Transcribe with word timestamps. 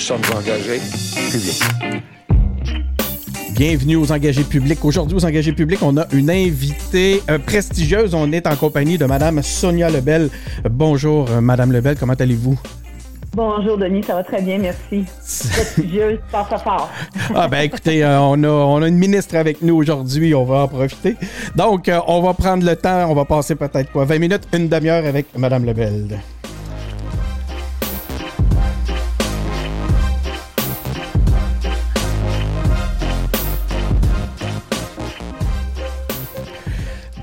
sommes 0.00 0.22
engagés 0.34 0.80
publics. 1.30 1.62
Bienvenue 3.52 3.96
aux 3.96 4.10
engagés 4.10 4.44
publics. 4.44 4.82
Aujourd'hui, 4.82 5.16
aux 5.16 5.26
engagés 5.26 5.52
publics, 5.52 5.80
on 5.82 5.98
a 5.98 6.06
une 6.12 6.30
invitée 6.30 7.22
euh, 7.28 7.38
prestigieuse. 7.38 8.14
On 8.14 8.32
est 8.32 8.46
en 8.46 8.56
compagnie 8.56 8.96
de 8.96 9.04
Madame 9.04 9.42
Sonia 9.42 9.90
Lebel. 9.90 10.30
Bonjour, 10.70 11.30
euh, 11.30 11.42
Madame 11.42 11.70
Lebel, 11.72 11.96
comment 11.98 12.14
allez-vous? 12.14 12.58
Bonjour 13.34 13.76
Denis, 13.76 14.02
ça 14.02 14.14
va 14.14 14.24
très 14.24 14.40
bien, 14.40 14.58
merci. 14.58 15.04
Prestigieuse, 15.52 16.18
ça 16.32 16.44
fort. 16.44 16.90
ah 17.34 17.46
ben 17.46 17.60
écoutez, 17.60 18.02
euh, 18.02 18.18
on, 18.20 18.42
a, 18.42 18.48
on 18.48 18.82
a 18.82 18.88
une 18.88 18.98
ministre 18.98 19.36
avec 19.36 19.60
nous 19.60 19.76
aujourd'hui, 19.76 20.34
on 20.34 20.44
va 20.44 20.62
en 20.62 20.68
profiter. 20.68 21.16
Donc, 21.54 21.90
on 22.06 22.22
va 22.22 22.32
prendre 22.32 22.64
le 22.64 22.74
temps, 22.74 23.10
on 23.10 23.14
va 23.14 23.26
passer 23.26 23.54
peut-être 23.54 23.92
quoi, 23.92 24.06
20 24.06 24.18
minutes, 24.18 24.48
une 24.54 24.68
demi-heure 24.68 25.04
avec 25.04 25.26
Madame 25.36 25.66
Lebel. 25.66 26.20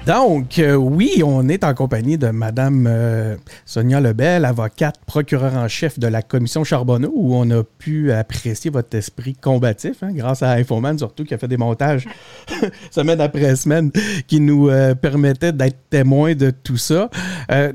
Donc, 0.08 0.58
euh, 0.58 0.74
oui, 0.76 1.22
on 1.22 1.50
est 1.50 1.66
en 1.66 1.74
compagnie 1.74 2.18
de 2.18 2.30
Madame 2.30 2.88
euh, 2.88 3.36
Sonia 3.66 4.00
Lebel, 4.00 4.46
avocate, 4.46 5.02
procureure 5.06 5.56
en 5.56 5.68
chef 5.68 6.00
de 6.00 6.08
la 6.08 6.22
commission 6.22 6.64
Charbonneau, 6.64 7.12
où 7.14 7.36
on 7.36 7.52
a 7.52 7.62
pu 7.66 8.14
apprécier 8.14 8.72
votre 8.72 8.96
esprit 8.96 9.36
combatif, 9.36 10.04
hein, 10.04 10.14
grâce 10.14 10.44
à 10.44 10.52
Infoman 10.52 10.98
surtout, 10.98 11.26
qui 11.26 11.34
a 11.34 11.38
fait 11.38 11.50
des 11.50 11.58
montages 11.58 12.08
semaine 12.90 13.20
après 13.20 13.58
semaine, 13.58 13.92
qui 14.28 14.40
nous 14.40 14.70
euh, 14.70 14.96
permettaient 14.96 15.52
d'être 15.52 15.90
témoins 15.90 16.36
de 16.36 16.52
tout 16.52 16.78
ça. 16.78 17.10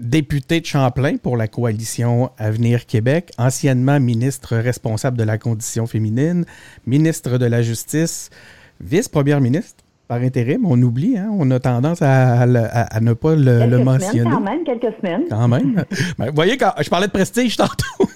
député 0.00 0.62
de 0.62 0.66
Champlain 0.66 1.18
pour 1.18 1.36
la 1.36 1.48
coalition 1.48 2.30
Avenir 2.38 2.86
Québec, 2.86 3.30
anciennement 3.36 4.00
ministre 4.00 4.56
responsable 4.56 5.18
de 5.18 5.24
la 5.24 5.36
condition 5.36 5.86
féminine, 5.86 6.46
ministre 6.86 7.36
de 7.36 7.44
la 7.44 7.60
Justice, 7.60 8.30
vice-première 8.80 9.42
ministre 9.42 9.81
par 10.12 10.20
intérim, 10.20 10.66
on 10.66 10.80
oublie, 10.82 11.16
hein? 11.16 11.30
on 11.32 11.50
a 11.50 11.58
tendance 11.58 12.02
à, 12.02 12.44
ne 12.44 13.12
pas 13.14 13.34
le, 13.34 13.78
mentionner. 13.78 14.30
quand 14.30 14.42
même, 14.42 14.62
quelques 14.62 14.94
semaines. 15.00 15.22
Quand 15.30 15.48
même. 15.48 15.84
Ben, 16.18 16.26
vous 16.26 16.34
voyez, 16.34 16.58
quand 16.58 16.72
je 16.82 16.90
parlais 16.90 17.06
de 17.06 17.12
prestige 17.12 17.56
tantôt. 17.56 18.10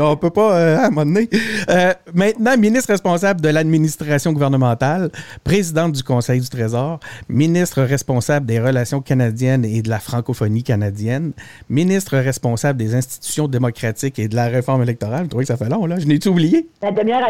On 0.00 0.16
peut 0.16 0.30
pas, 0.30 0.56
euh, 0.56 0.78
à 0.78 0.86
un 0.86 0.90
moment 0.90 1.04
donné. 1.06 1.28
Euh, 1.68 1.92
maintenant, 2.14 2.56
ministre 2.56 2.90
responsable 2.90 3.40
de 3.40 3.48
l'administration 3.48 4.32
gouvernementale, 4.32 5.10
présidente 5.44 5.92
du 5.92 6.02
Conseil 6.02 6.40
du 6.40 6.48
Trésor, 6.48 7.00
ministre 7.28 7.82
responsable 7.82 8.46
des 8.46 8.60
relations 8.60 9.00
canadiennes 9.00 9.64
et 9.64 9.82
de 9.82 9.88
la 9.88 10.00
francophonie 10.00 10.62
canadienne, 10.62 11.32
ministre 11.68 12.16
responsable 12.16 12.78
des 12.78 12.94
institutions 12.94 13.48
démocratiques 13.48 14.18
et 14.18 14.28
de 14.28 14.36
la 14.36 14.46
réforme 14.46 14.82
électorale. 14.82 15.22
Vous 15.22 15.28
trouvez 15.28 15.44
que 15.44 15.48
ça 15.48 15.56
fait 15.56 15.68
long, 15.68 15.86
là? 15.86 15.98
Je 15.98 16.06
n'ai 16.06 16.18
tout 16.18 16.30
oublié? 16.30 16.68
La 16.82 16.90
demi-heure 16.90 17.26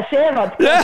tout 0.56 0.64
cas. 0.64 0.82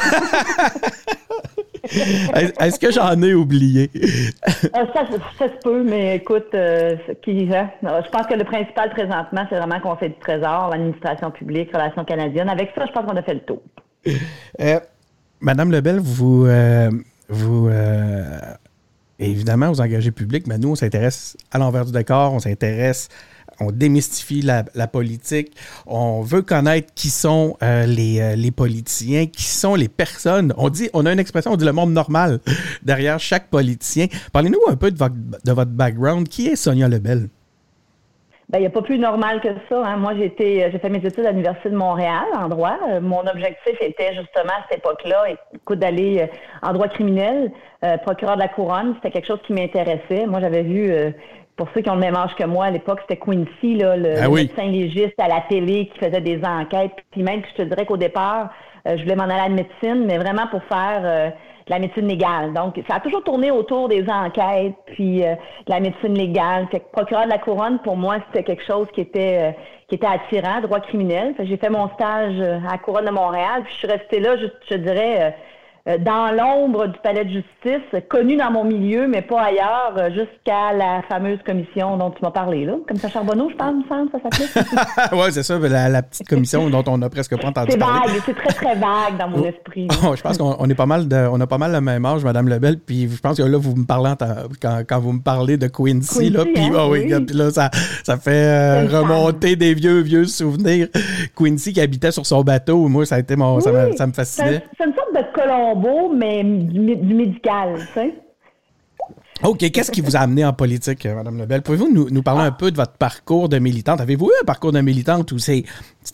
Est-ce 2.60 2.78
que 2.78 2.92
j'en 2.92 3.20
ai 3.22 3.34
oublié? 3.34 3.90
Euh, 3.96 4.86
ça, 4.94 5.06
ça, 5.38 5.48
se 5.48 5.58
peut, 5.62 5.82
mais 5.82 6.16
écoute, 6.16 6.54
qui, 7.22 7.48
hein? 7.54 7.70
je 7.82 8.10
pense 8.10 8.26
que 8.26 8.34
le 8.34 8.44
principal 8.44 8.90
présentement, 8.90 9.46
c'est 9.50 9.56
vraiment 9.56 9.80
qu'on 9.80 9.96
fait 9.96 10.10
du 10.10 10.18
Trésor, 10.20 10.68
l'administration 10.70 11.30
publique, 11.30 11.72
relations 11.72 12.04
canadiennes. 12.04 12.48
Avec 12.48 12.70
ça, 12.76 12.86
je 12.86 12.92
pense 12.92 13.04
qu'on 13.04 13.16
a 13.16 13.22
fait 13.22 13.34
le 13.34 13.40
tour. 13.40 13.62
Euh, 14.60 14.80
Madame 15.40 15.70
Lebel, 15.70 15.98
vous, 15.98 16.46
euh, 16.46 16.90
vous 17.28 17.68
euh, 17.68 18.40
évidemment, 19.18 19.70
aux 19.70 19.80
engagés 19.80 20.10
publics, 20.10 20.46
mais 20.46 20.58
nous, 20.58 20.70
on 20.70 20.74
s'intéresse 20.74 21.36
à 21.50 21.58
l'envers 21.58 21.84
du 21.84 21.92
décor, 21.92 22.32
on 22.32 22.38
s'intéresse 22.38 23.08
on 23.60 23.70
démystifie 23.70 24.42
la, 24.42 24.64
politique, 24.86 25.56
on 25.86 26.22
veut 26.22 26.42
connaître 26.42 26.92
qui 26.94 27.08
sont 27.08 27.56
les, 27.60 28.36
les, 28.36 28.50
politiciens, 28.50 29.26
qui 29.26 29.44
sont 29.44 29.74
les 29.74 29.88
personnes. 29.88 30.52
On 30.56 30.68
dit, 30.68 30.90
on 30.92 31.06
a 31.06 31.12
une 31.12 31.18
expression, 31.18 31.52
on 31.52 31.56
dit 31.56 31.64
le 31.64 31.72
monde 31.72 31.92
normal 31.92 32.40
derrière 32.82 33.18
chaque 33.20 33.48
politicien. 33.48 34.06
Parlez-nous 34.32 34.60
un 34.68 34.76
peu 34.76 34.90
de 34.90 34.98
votre, 34.98 35.70
background. 35.70 36.28
Qui 36.28 36.48
est 36.48 36.56
Sonia 36.56 36.88
Lebel? 36.88 37.28
Ben, 38.48 38.58
il 38.58 38.62
n'y 38.62 38.66
a 38.66 38.70
pas 38.70 38.82
plus 38.82 38.98
normal 38.98 39.40
que 39.40 39.48
ça. 39.68 39.82
Hein. 39.82 39.96
Moi, 39.96 40.14
j'ai 40.14 40.26
été, 40.26 40.70
j'ai 40.70 40.78
fait 40.78 40.90
mes 40.90 40.98
études 40.98 41.24
à 41.24 41.30
l'Université 41.30 41.70
de 41.70 41.76
Montréal 41.76 42.24
en 42.34 42.48
droit. 42.48 42.76
Euh, 42.90 43.00
mon 43.00 43.20
objectif 43.20 43.80
était 43.80 44.14
justement 44.14 44.52
à 44.52 44.66
cette 44.68 44.78
époque-là, 44.78 45.24
écoute, 45.54 45.78
d'aller 45.78 46.20
euh, 46.20 46.26
en 46.66 46.74
droit 46.74 46.88
criminel, 46.88 47.50
euh, 47.82 47.96
procureur 47.98 48.34
de 48.34 48.40
la 48.40 48.48
couronne. 48.48 48.94
C'était 48.96 49.10
quelque 49.10 49.28
chose 49.28 49.40
qui 49.46 49.54
m'intéressait. 49.54 50.26
Moi, 50.26 50.40
j'avais 50.40 50.62
vu, 50.62 50.92
pour 51.56 51.68
ceux 51.74 51.80
qui 51.82 51.90
ont 51.90 51.94
le 51.94 52.00
même 52.00 52.16
âge 52.16 52.34
que 52.34 52.44
moi, 52.44 52.66
à 52.66 52.70
l'époque, 52.70 53.00
c'était 53.02 53.18
Quincy, 53.20 53.76
là, 53.76 53.96
le, 53.96 54.14
ah 54.22 54.28
médecin 54.28 54.66
légiste 54.66 55.18
à 55.18 55.28
la 55.28 55.42
télé 55.48 55.90
qui 55.92 55.98
faisait 55.98 56.20
des 56.20 56.42
enquêtes. 56.44 56.96
Puis 57.10 57.22
même, 57.22 57.42
je 57.50 57.62
te 57.62 57.68
dirais 57.68 57.86
qu'au 57.86 57.96
départ, 57.96 58.50
je 58.84 59.00
voulais 59.02 59.14
m'en 59.14 59.24
aller 59.24 59.34
à 59.34 59.48
la 59.48 59.54
médecine, 59.54 60.06
mais 60.06 60.18
vraiment 60.18 60.46
pour 60.48 60.62
faire 60.64 61.32
la 61.68 61.78
médecine 61.78 62.06
légale. 62.06 62.52
Donc, 62.52 62.80
ça 62.88 62.96
a 62.96 63.00
toujours 63.00 63.22
tourné 63.22 63.50
autour 63.50 63.88
des 63.88 64.08
enquêtes, 64.08 64.74
puis 64.86 65.24
euh, 65.24 65.34
de 65.66 65.72
la 65.72 65.80
médecine 65.80 66.14
légale. 66.14 66.66
Fait 66.70 66.80
que 66.80 66.84
procureur 66.92 67.24
de 67.24 67.30
la 67.30 67.38
couronne, 67.38 67.78
pour 67.80 67.96
moi, 67.96 68.16
c'était 68.26 68.44
quelque 68.44 68.64
chose 68.64 68.86
qui 68.94 69.00
était 69.00 69.38
euh, 69.40 69.52
qui 69.88 69.96
était 69.96 70.06
attirant, 70.06 70.60
droit 70.60 70.80
criminel. 70.80 71.34
J'ai 71.38 71.56
fait 71.56 71.70
mon 71.70 71.88
stage 71.90 72.34
euh, 72.38 72.58
à 72.66 72.72
la 72.72 72.78
couronne 72.78 73.06
de 73.06 73.10
Montréal, 73.10 73.62
puis 73.64 73.72
je 73.74 73.78
suis 73.78 73.88
restée 73.88 74.20
là, 74.20 74.36
je, 74.36 74.46
je 74.70 74.76
dirais, 74.76 75.16
euh, 75.20 75.30
dans 75.86 76.34
l'ombre 76.36 76.86
du 76.86 76.98
palais 77.00 77.24
de 77.24 77.30
justice, 77.30 78.02
connu 78.08 78.36
dans 78.36 78.50
mon 78.52 78.64
milieu, 78.64 79.08
mais 79.08 79.22
pas 79.22 79.42
ailleurs, 79.42 79.94
euh, 79.96 80.10
jusqu'à 80.10 80.72
la 80.72 81.02
fameuse 81.08 81.38
commission 81.44 81.96
dont 81.96 82.10
tu 82.10 82.18
m'as 82.22 82.30
parlé, 82.30 82.64
là. 82.64 82.74
Comme 82.86 82.98
ça, 82.98 83.08
Charbonneau, 83.08 83.50
je 83.50 83.56
pense, 83.56 83.74
me 83.74 83.88
semble, 83.88 84.10
ça 84.12 84.18
s'appelait. 84.22 85.12
oui, 85.12 85.26
c'est 85.30 85.42
ça, 85.42 85.58
la, 85.58 86.02
petite 86.02 86.28
commission 86.28 86.70
dont 86.70 86.84
on 86.86 86.98
n'a 86.98 87.10
presque 87.10 87.36
pas 87.40 87.48
entendu 87.48 87.76
parler. 87.76 88.00
C'est 88.04 88.12
vague, 88.12 88.22
c'est 88.26 88.34
très, 88.34 88.52
très 88.52 88.74
vague 88.74 89.18
dans 89.18 89.28
mon 89.28 89.44
esprit. 89.44 89.88
Oh, 90.06 90.14
je 90.14 90.22
pense 90.22 90.38
qu'on 90.38 90.68
est 90.68 90.74
pas 90.74 90.86
mal 90.86 91.08
de, 91.08 91.28
on 91.30 91.40
a 91.40 91.46
pas 91.46 91.58
mal 91.58 91.72
le 91.72 91.80
même 91.80 92.04
âge, 92.04 92.24
Madame 92.24 92.48
Lebel, 92.48 92.78
puis 92.78 93.08
je 93.08 93.20
pense 93.20 93.36
que 93.36 93.42
là, 93.42 93.58
vous 93.58 93.74
me 93.74 93.84
parlez, 93.84 94.12
quand, 94.60 94.82
quand 94.88 95.00
vous 95.00 95.12
me 95.12 95.22
parlez 95.22 95.56
de 95.56 95.66
Quincy, 95.66 96.30
là, 96.30 96.44
puis 96.44 96.64
hein, 96.64 96.72
oh, 96.74 96.88
oui, 96.92 97.08
là, 97.08 97.50
ça, 97.50 97.70
ça 98.04 98.16
fait 98.16 98.30
euh, 98.30 98.86
remonter 98.88 99.56
des 99.56 99.74
vieux, 99.74 100.00
vieux 100.00 100.26
souvenirs. 100.26 100.88
Quincy 101.36 101.72
qui 101.72 101.80
habitait 101.80 102.12
sur 102.12 102.26
son 102.26 102.42
bateau, 102.42 102.88
moi, 102.88 103.04
ça 103.04 103.16
a 103.16 103.18
été 103.18 103.34
mon, 103.36 103.58
ça, 103.60 103.72
me, 103.72 103.96
ça 103.96 104.06
me 104.06 104.12
fascinait. 104.12 104.62
Sorte 104.78 105.01
de 105.12 105.32
colon 105.34 105.76
beau, 105.76 106.12
mais 106.14 106.42
du, 106.42 107.14
médical, 107.14 107.78
tu 107.78 107.92
sais. 107.94 108.14
OK. 109.42 109.58
Qu'est-ce 109.70 109.90
qui 109.90 110.00
vous 110.00 110.16
a 110.16 110.20
amené 110.20 110.44
en 110.44 110.52
politique, 110.52 111.04
euh, 111.06 111.14
Mme 111.14 111.38
Lebel? 111.38 111.62
Pouvez-vous 111.62 111.90
nous, 111.92 112.22
parler 112.22 112.42
un 112.42 112.52
peu 112.52 112.70
de 112.70 112.76
votre 112.76 112.92
parcours 112.92 113.48
de 113.48 113.58
militante? 113.58 114.00
Avez-vous 114.00 114.26
eu 114.26 114.42
un 114.42 114.44
parcours 114.44 114.72
de 114.72 114.80
militante 114.80 115.32
ou 115.32 115.38
c'est 115.38 115.64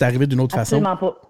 arrivé 0.00 0.26
d'une 0.26 0.40
autre 0.40 0.54
façon? 0.54 0.76
Absolument 0.76 0.96
pas. 0.96 1.27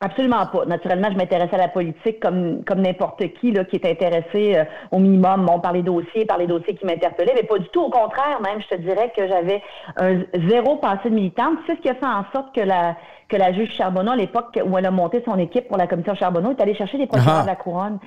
Absolument 0.00 0.46
pas. 0.46 0.64
Naturellement, 0.64 1.08
je 1.10 1.16
m'intéressais 1.16 1.56
à 1.56 1.58
la 1.58 1.68
politique 1.68 2.20
comme, 2.20 2.62
comme 2.64 2.80
n'importe 2.82 3.22
qui 3.34 3.50
là, 3.50 3.64
qui 3.64 3.76
est 3.76 3.84
intéressé 3.84 4.56
euh, 4.56 4.64
au 4.92 4.98
minimum 4.98 5.44
bon, 5.44 5.58
par 5.58 5.72
les 5.72 5.82
dossiers, 5.82 6.24
par 6.24 6.38
les 6.38 6.46
dossiers 6.46 6.76
qui 6.76 6.86
m'interpellaient, 6.86 7.34
mais 7.34 7.42
pas 7.42 7.58
du 7.58 7.68
tout. 7.70 7.82
Au 7.82 7.90
contraire, 7.90 8.40
même, 8.40 8.60
je 8.62 8.76
te 8.76 8.80
dirais 8.80 9.12
que 9.16 9.26
j'avais 9.26 9.60
un 9.96 10.20
zéro 10.48 10.76
passé 10.76 11.10
de 11.10 11.14
militante. 11.14 11.58
C'est 11.66 11.74
ce 11.74 11.80
qui 11.80 11.88
a 11.88 11.94
fait 11.94 12.06
en 12.06 12.24
sorte 12.32 12.54
que 12.54 12.60
la, 12.60 12.96
que 13.28 13.36
la 13.36 13.52
juge 13.52 13.72
Charbonneau, 13.72 14.12
à 14.12 14.16
l'époque 14.16 14.58
où 14.64 14.78
elle 14.78 14.86
a 14.86 14.92
monté 14.92 15.20
son 15.24 15.36
équipe 15.36 15.66
pour 15.66 15.76
la 15.76 15.88
commission 15.88 16.14
Charbonneau, 16.14 16.52
est 16.52 16.60
allée 16.60 16.76
chercher 16.76 16.98
des 16.98 17.06
procureurs 17.06 17.42
de 17.42 17.48
la 17.48 17.56
couronne. 17.56 17.98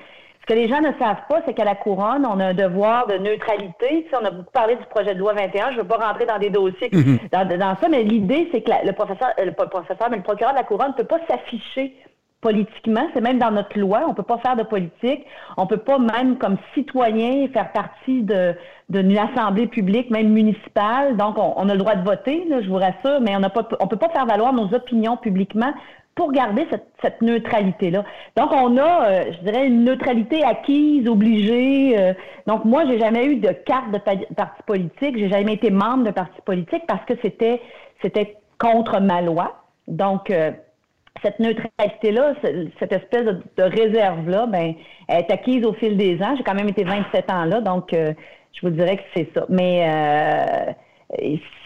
Ce 0.42 0.46
que 0.46 0.54
les 0.54 0.68
gens 0.68 0.80
ne 0.80 0.92
savent 0.98 1.22
pas, 1.28 1.40
c'est 1.46 1.54
qu'à 1.54 1.64
la 1.64 1.76
couronne, 1.76 2.26
on 2.26 2.40
a 2.40 2.46
un 2.46 2.54
devoir 2.54 3.06
de 3.06 3.14
neutralité. 3.14 4.08
On 4.12 4.24
a 4.24 4.30
beaucoup 4.32 4.50
parlé 4.50 4.74
du 4.74 4.84
projet 4.86 5.14
de 5.14 5.20
loi 5.20 5.34
21, 5.34 5.70
je 5.70 5.76
ne 5.76 5.82
veux 5.82 5.86
pas 5.86 6.04
rentrer 6.04 6.26
dans 6.26 6.38
des 6.38 6.50
dossiers 6.50 6.90
mhm. 6.92 7.18
dans, 7.30 7.76
ça, 7.80 7.88
mais 7.88 8.02
l'idée, 8.02 8.48
c'est 8.50 8.60
que 8.60 8.70
le 8.84 8.92
professeur, 8.92 9.28
euh, 9.38 9.44
le 9.44 9.52
professeur, 9.52 10.08
mais 10.10 10.16
le 10.16 10.24
procureur 10.24 10.52
de 10.52 10.58
la 10.58 10.64
couronne 10.64 10.88
ne 10.88 10.94
peut 10.94 11.04
pas 11.04 11.20
s'afficher 11.28 11.94
politiquement. 12.40 13.06
C'est 13.14 13.20
même 13.20 13.38
dans 13.38 13.52
notre 13.52 13.78
loi. 13.78 14.02
On 14.08 14.14
peut 14.14 14.24
pas 14.24 14.38
faire 14.38 14.56
de 14.56 14.64
politique. 14.64 15.24
On 15.56 15.68
peut 15.68 15.76
pas 15.76 16.00
même 16.00 16.36
comme 16.38 16.56
citoyen 16.74 17.46
faire 17.52 17.70
partie 17.70 18.22
de 18.22 18.56
d'une 18.88 19.16
assemblée 19.16 19.68
publique, 19.68 20.10
même 20.10 20.30
municipale. 20.30 21.16
Donc, 21.16 21.36
on, 21.38 21.68
a 21.68 21.72
le 21.72 21.78
droit 21.78 21.94
de 21.94 22.04
voter, 22.04 22.44
là, 22.50 22.60
je 22.60 22.68
vous 22.68 22.76
rassure, 22.76 23.20
mais 23.22 23.34
on 23.36 23.40
on 23.80 23.86
peut 23.86 23.96
pas 23.96 24.08
faire 24.10 24.26
valoir 24.26 24.52
nos 24.52 24.74
opinions 24.74 25.16
publiquement 25.16 25.72
pour 26.14 26.32
garder 26.32 26.66
cette, 26.70 26.86
cette 27.00 27.22
neutralité-là. 27.22 28.04
Donc, 28.36 28.52
on 28.52 28.76
a, 28.76 29.06
euh, 29.06 29.32
je 29.32 29.38
dirais, 29.44 29.66
une 29.66 29.84
neutralité 29.84 30.44
acquise, 30.44 31.08
obligée. 31.08 31.98
Euh. 31.98 32.12
donc, 32.46 32.64
moi, 32.64 32.84
j'ai 32.86 32.98
jamais 32.98 33.26
eu 33.26 33.36
de 33.36 33.52
carte 33.52 33.90
de 33.90 33.98
parti 33.98 34.62
politique. 34.66 35.16
J'ai 35.16 35.28
jamais 35.28 35.54
été 35.54 35.70
membre 35.70 36.04
de 36.04 36.10
parti 36.10 36.40
politique 36.44 36.82
parce 36.86 37.04
que 37.06 37.14
c'était, 37.22 37.60
c'était 38.02 38.36
contre 38.58 39.00
ma 39.00 39.22
loi. 39.22 39.62
Donc, 39.88 40.30
euh, 40.30 40.52
cette 41.22 41.38
neutralité-là, 41.38 42.34
cette 42.78 42.92
espèce 42.92 43.24
de, 43.24 43.62
réserve-là, 43.62 44.46
ben, 44.46 44.74
elle 45.08 45.18
est 45.20 45.30
acquise 45.30 45.64
au 45.64 45.72
fil 45.74 45.96
des 45.96 46.22
ans. 46.22 46.34
J'ai 46.36 46.42
quand 46.42 46.54
même 46.54 46.68
été 46.68 46.84
27 46.84 47.30
ans 47.30 47.44
là, 47.44 47.60
donc 47.60 47.92
euh, 47.92 48.12
je 48.52 48.66
vous 48.66 48.72
dirais 48.72 48.96
que 48.96 49.02
c'est 49.14 49.28
ça. 49.34 49.46
Mais 49.48 49.86
euh, 49.88 50.72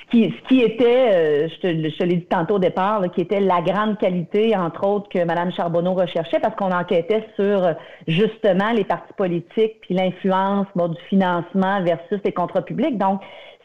ce, 0.07 0.11
qui, 0.11 0.25
ce 0.25 0.49
qui 0.49 0.61
était, 0.61 1.11
euh, 1.13 1.49
je 1.49 1.61
te, 1.61 1.67
je 1.67 2.05
l'ai 2.05 2.17
dit 2.17 2.27
tantôt 2.27 2.57
au 2.57 2.59
départ, 2.59 3.03
qui 3.13 3.21
était 3.21 3.41
la 3.41 3.61
grande 3.61 3.99
qualité, 3.99 4.57
entre 4.57 4.87
autres, 4.87 5.09
que 5.09 5.25
Mme 5.25 5.53
Charbonneau 5.53 5.95
recherchait, 5.95 6.39
parce 6.41 6.55
qu'on 6.57 6.73
enquêtait 6.73 7.27
sur 7.37 7.75
justement 8.07 8.73
les 8.73 8.85
partis 8.85 9.13
politiques, 9.17 9.81
puis 9.81 9.95
l'influence 9.95 10.67
du 10.77 11.01
financement 11.09 11.83
versus 11.83 12.21
les 12.25 12.33
contrats 12.33 12.63
publics. 12.63 12.99
Donc, 12.99 13.21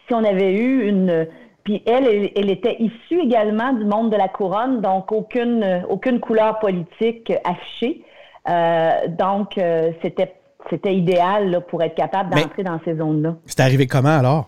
si 0.08 0.14
on 0.14 0.24
avait 0.24 0.54
eu 0.54 0.88
une 0.88 1.28
Puis 1.64 1.84
elle, 1.86 2.32
elle, 2.36 2.50
était 2.50 2.76
issue 2.80 3.20
également 3.20 3.74
du 3.74 3.86
monde 3.86 4.12
de 4.12 4.18
la 4.18 4.28
couronne, 4.28 4.82
donc 4.82 5.12
aucune, 5.12 5.84
aucune 5.90 6.20
couleur 6.20 6.60
politique 6.60 7.32
affichée. 7.46 8.04
donc, 9.18 9.60
c'était 10.02 10.34
c'était 10.70 10.96
idéal 10.96 11.66
pour 11.70 11.82
être 11.82 11.96
capable 11.96 12.36
d'entrer 12.36 12.64
dans 12.64 12.80
ces 12.86 12.96
zones-là. 12.96 13.36
C'est 13.46 13.62
arrivé 13.62 13.88
comment 13.88 14.18
alors? 14.18 14.48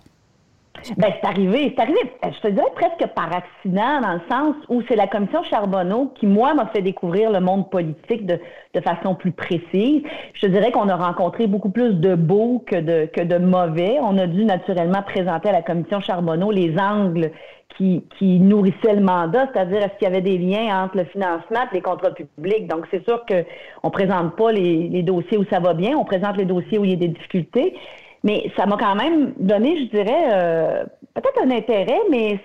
Ben, 0.97 1.13
c'est 1.21 1.27
arrivé, 1.27 1.74
c'est 1.75 1.81
arrivé, 1.81 2.00
je 2.24 2.39
te 2.41 2.47
dirais 2.50 2.68
presque 2.75 3.06
par 3.13 3.30
accident, 3.33 4.01
dans 4.01 4.13
le 4.13 4.21
sens 4.30 4.56
où 4.69 4.81
c'est 4.88 4.95
la 4.95 5.07
commission 5.07 5.41
Charbonneau 5.44 6.12
qui, 6.15 6.27
moi, 6.27 6.53
m'a 6.53 6.68
fait 6.68 6.81
découvrir 6.81 7.31
le 7.31 7.39
monde 7.39 7.69
politique 7.69 8.25
de, 8.25 8.39
de 8.74 8.81
façon 8.81 9.15
plus 9.15 9.31
précise. 9.31 10.01
Je 10.33 10.41
te 10.41 10.47
dirais 10.47 10.71
qu'on 10.71 10.89
a 10.89 10.95
rencontré 10.95 11.47
beaucoup 11.47 11.69
plus 11.69 11.94
de 11.94 12.15
beaux 12.15 12.63
que 12.65 12.75
de, 12.75 13.06
que 13.06 13.21
de 13.21 13.38
mauvais. 13.38 13.97
On 14.01 14.18
a 14.18 14.27
dû 14.27 14.45
naturellement 14.45 15.01
présenter 15.03 15.50
à 15.50 15.53
la 15.53 15.62
commission 15.62 16.01
Charbonneau 16.01 16.51
les 16.51 16.77
angles 16.77 17.31
qui, 17.77 18.03
qui 18.19 18.39
nourrissaient 18.39 18.95
le 18.95 19.01
mandat, 19.01 19.47
c'est-à-dire 19.53 19.77
est-ce 19.77 19.97
qu'il 19.97 20.03
y 20.03 20.12
avait 20.12 20.21
des 20.21 20.38
liens 20.38 20.83
entre 20.83 20.97
le 20.97 21.06
financement 21.06 21.62
et 21.71 21.75
les 21.75 21.81
contrats 21.81 22.12
publics. 22.12 22.68
Donc, 22.68 22.85
c'est 22.91 23.03
sûr 23.06 23.25
qu'on 23.25 23.88
ne 23.88 23.91
présente 23.91 24.35
pas 24.35 24.51
les, 24.51 24.89
les 24.89 25.01
dossiers 25.01 25.38
où 25.38 25.45
ça 25.45 25.59
va 25.59 25.74
bien, 25.74 25.97
on 25.97 26.06
présente 26.06 26.38
les 26.38 26.45
dossiers 26.45 26.77
où 26.77 26.83
il 26.83 26.91
y 26.91 26.94
a 26.94 26.97
des 26.97 27.07
difficultés. 27.07 27.75
Mais 28.24 28.52
ça 28.56 28.66
m'a 28.66 28.78
quand 28.78 28.96
même 28.96 29.34
donné, 29.38 29.78
je 29.80 29.98
dirais, 29.98 30.25
euh, 30.31 30.84
peut-être 31.14 31.42
un 31.44 31.52
intérêt, 31.52 32.00
mais 32.10 32.40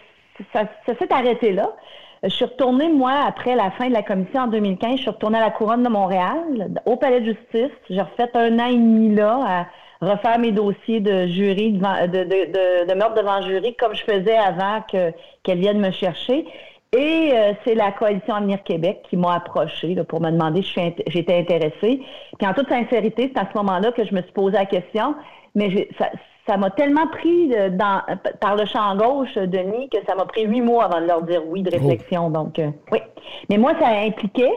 ça, 0.52 0.64
s'est 0.86 1.12
arrêté 1.12 1.52
là. 1.52 1.70
Je 2.24 2.30
suis 2.30 2.44
retournée, 2.44 2.88
moi, 2.88 3.12
après 3.26 3.54
la 3.54 3.70
fin 3.72 3.88
de 3.88 3.92
la 3.92 4.02
commission 4.02 4.40
en 4.40 4.46
2015, 4.48 4.96
je 4.96 5.02
suis 5.02 5.10
retournée 5.10 5.38
à 5.38 5.42
la 5.42 5.50
Couronne 5.50 5.84
de 5.84 5.88
Montréal, 5.88 6.68
au 6.84 6.96
Palais 6.96 7.20
de 7.20 7.26
justice. 7.26 7.70
J'ai 7.88 8.00
refait 8.00 8.28
un 8.34 8.58
an 8.58 8.66
et 8.66 8.74
demi 8.74 9.14
là 9.14 9.40
à 9.46 9.66
refaire 10.04 10.38
mes 10.40 10.50
dossiers 10.50 11.00
de 11.00 11.26
jury, 11.28 11.72
de, 11.72 12.86
de, 12.86 12.94
meurtre 12.94 13.14
devant 13.14 13.40
jury, 13.42 13.74
comme 13.76 13.94
je 13.94 14.02
faisais 14.02 14.36
avant 14.36 14.80
que, 14.90 15.12
qu'elle 15.44 15.58
vienne 15.58 15.78
me 15.78 15.92
chercher. 15.92 16.44
Et 16.92 17.30
euh, 17.34 17.52
c'est 17.64 17.74
la 17.74 17.92
coalition 17.92 18.34
Avenir 18.34 18.62
Québec 18.62 19.02
qui 19.08 19.16
m'a 19.16 19.34
approché 19.34 19.94
pour 20.08 20.20
me 20.20 20.30
demander 20.30 20.62
si 20.62 20.72
j'étais 21.08 21.38
intéressée. 21.38 22.00
Puis 22.38 22.48
en 22.48 22.54
toute 22.54 22.68
sincérité, 22.68 23.30
c'est 23.32 23.40
à 23.40 23.46
ce 23.52 23.58
moment-là 23.58 23.92
que 23.92 24.04
je 24.04 24.14
me 24.14 24.22
suis 24.22 24.32
posé 24.32 24.56
la 24.56 24.64
question 24.64 25.14
mais 25.58 25.88
ça, 26.46 26.56
m'a 26.56 26.70
tellement 26.70 27.06
pris 27.08 27.52
dans, 27.72 28.00
par 28.40 28.56
le 28.56 28.64
champ 28.64 28.96
gauche, 28.96 29.34
Denis, 29.34 29.90
que 29.90 29.98
ça 30.06 30.14
m'a 30.14 30.24
pris 30.24 30.46
huit 30.46 30.62
mois 30.62 30.84
avant 30.84 31.00
de 31.00 31.06
leur 31.06 31.22
dire 31.22 31.42
oui 31.46 31.62
de 31.62 31.70
réflexion. 31.70 32.28
Oh. 32.28 32.30
Donc, 32.30 32.58
euh, 32.58 32.70
oui. 32.90 33.00
Mais 33.50 33.58
moi, 33.58 33.72
ça 33.78 33.88
impliquait 33.88 34.54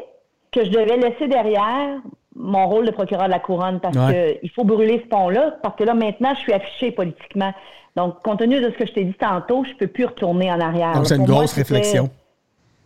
que 0.52 0.64
je 0.64 0.70
devais 0.70 0.98
laisser 0.98 1.28
derrière 1.28 1.98
mon 2.36 2.68
rôle 2.68 2.86
de 2.86 2.92
procureur 2.92 3.26
de 3.26 3.32
la 3.32 3.40
couronne 3.40 3.80
parce 3.82 3.98
qu'il 3.98 4.50
faut 4.52 4.64
brûler 4.64 5.02
ce 5.04 5.10
pont-là, 5.10 5.56
parce 5.62 5.76
que 5.76 5.84
là, 5.84 5.94
maintenant, 5.94 6.34
je 6.36 6.40
suis 6.40 6.54
affichée 6.54 6.92
politiquement. 6.92 7.54
Donc, 7.98 8.22
compte 8.24 8.40
tenu 8.40 8.62
de 8.62 8.70
ce 8.70 8.78
que 8.78 8.86
je 8.86 8.94
t'ai 8.94 9.04
dit 9.04 9.14
tantôt, 9.14 9.66
je 9.66 9.72
ne 9.72 9.76
peux 9.76 9.88
plus 9.88 10.06
retourner 10.06 10.52
en 10.52 10.62
arrière. 10.62 10.94
Donc, 10.94 11.08
c'est 11.08 11.18
une 11.18 11.26
grosse 11.26 11.54
réflexion. 11.54 12.10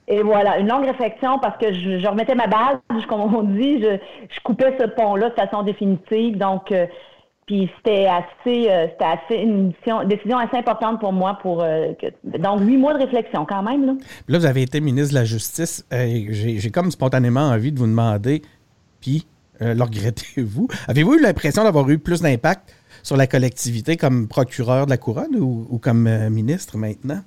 Et 0.08 0.22
voilà, 0.22 0.60
une 0.60 0.68
longue 0.68 0.86
réflexion 0.86 1.40
parce 1.40 1.58
que 1.58 1.74
je, 1.74 2.08
remettais 2.08 2.36
ma 2.36 2.48
base, 2.48 2.80
comme 3.08 3.22
on 3.22 3.44
dit, 3.44 3.82
je, 3.82 4.40
coupais 4.44 4.76
ce 4.80 4.86
pont-là 4.86 5.30
de 5.30 5.36
façon 5.36 5.64
définitive. 5.64 6.38
Donc, 6.38 6.72
euh, 6.72 6.86
puis 7.46 7.70
c'était 7.78 8.08
assez, 8.08 8.70
euh, 8.70 8.88
c'était 8.92 9.06
assez 9.06 9.36
une 9.36 9.72
décision, 10.08 10.38
assez 10.38 10.58
importante 10.58 11.00
pour 11.00 11.14
moi 11.14 11.38
pour 11.42 11.62
euh, 11.62 11.94
donc 12.24 12.62
huit 12.62 12.78
mois 12.78 12.94
de 12.94 13.00
réflexion 13.04 13.46
quand 13.46 13.62
même. 13.62 13.86
Là, 13.86 13.94
là 14.28 14.40
vous 14.40 14.46
avez 14.46 14.64
été 14.64 14.82
ministre 14.82 15.14
de 15.14 15.20
la 15.20 15.26
Justice. 15.26 15.86
Euh, 15.94 16.26
j'ai 16.30 16.72
comme 16.72 16.90
spontanément 16.90 17.50
envie 17.50 17.72
de 17.72 17.78
vous 17.78 17.88
demander, 17.88 18.42
puis 19.00 19.28
le 19.62 19.82
regrettez-vous? 19.82 20.68
Avez-vous 20.88 21.14
eu 21.14 21.22
l'impression 21.22 21.64
d'avoir 21.64 21.90
eu 21.90 21.98
plus 21.98 22.22
d'impact 22.22 22.76
sur 23.04 23.16
la 23.16 23.26
collectivité 23.26 23.96
comme 23.96 24.28
procureur 24.28 24.86
de 24.86 24.90
la 24.90 24.98
couronne 24.98 25.36
ou 25.38 25.80
comme 25.82 26.10
ministre 26.30 26.78
maintenant? 26.78 27.22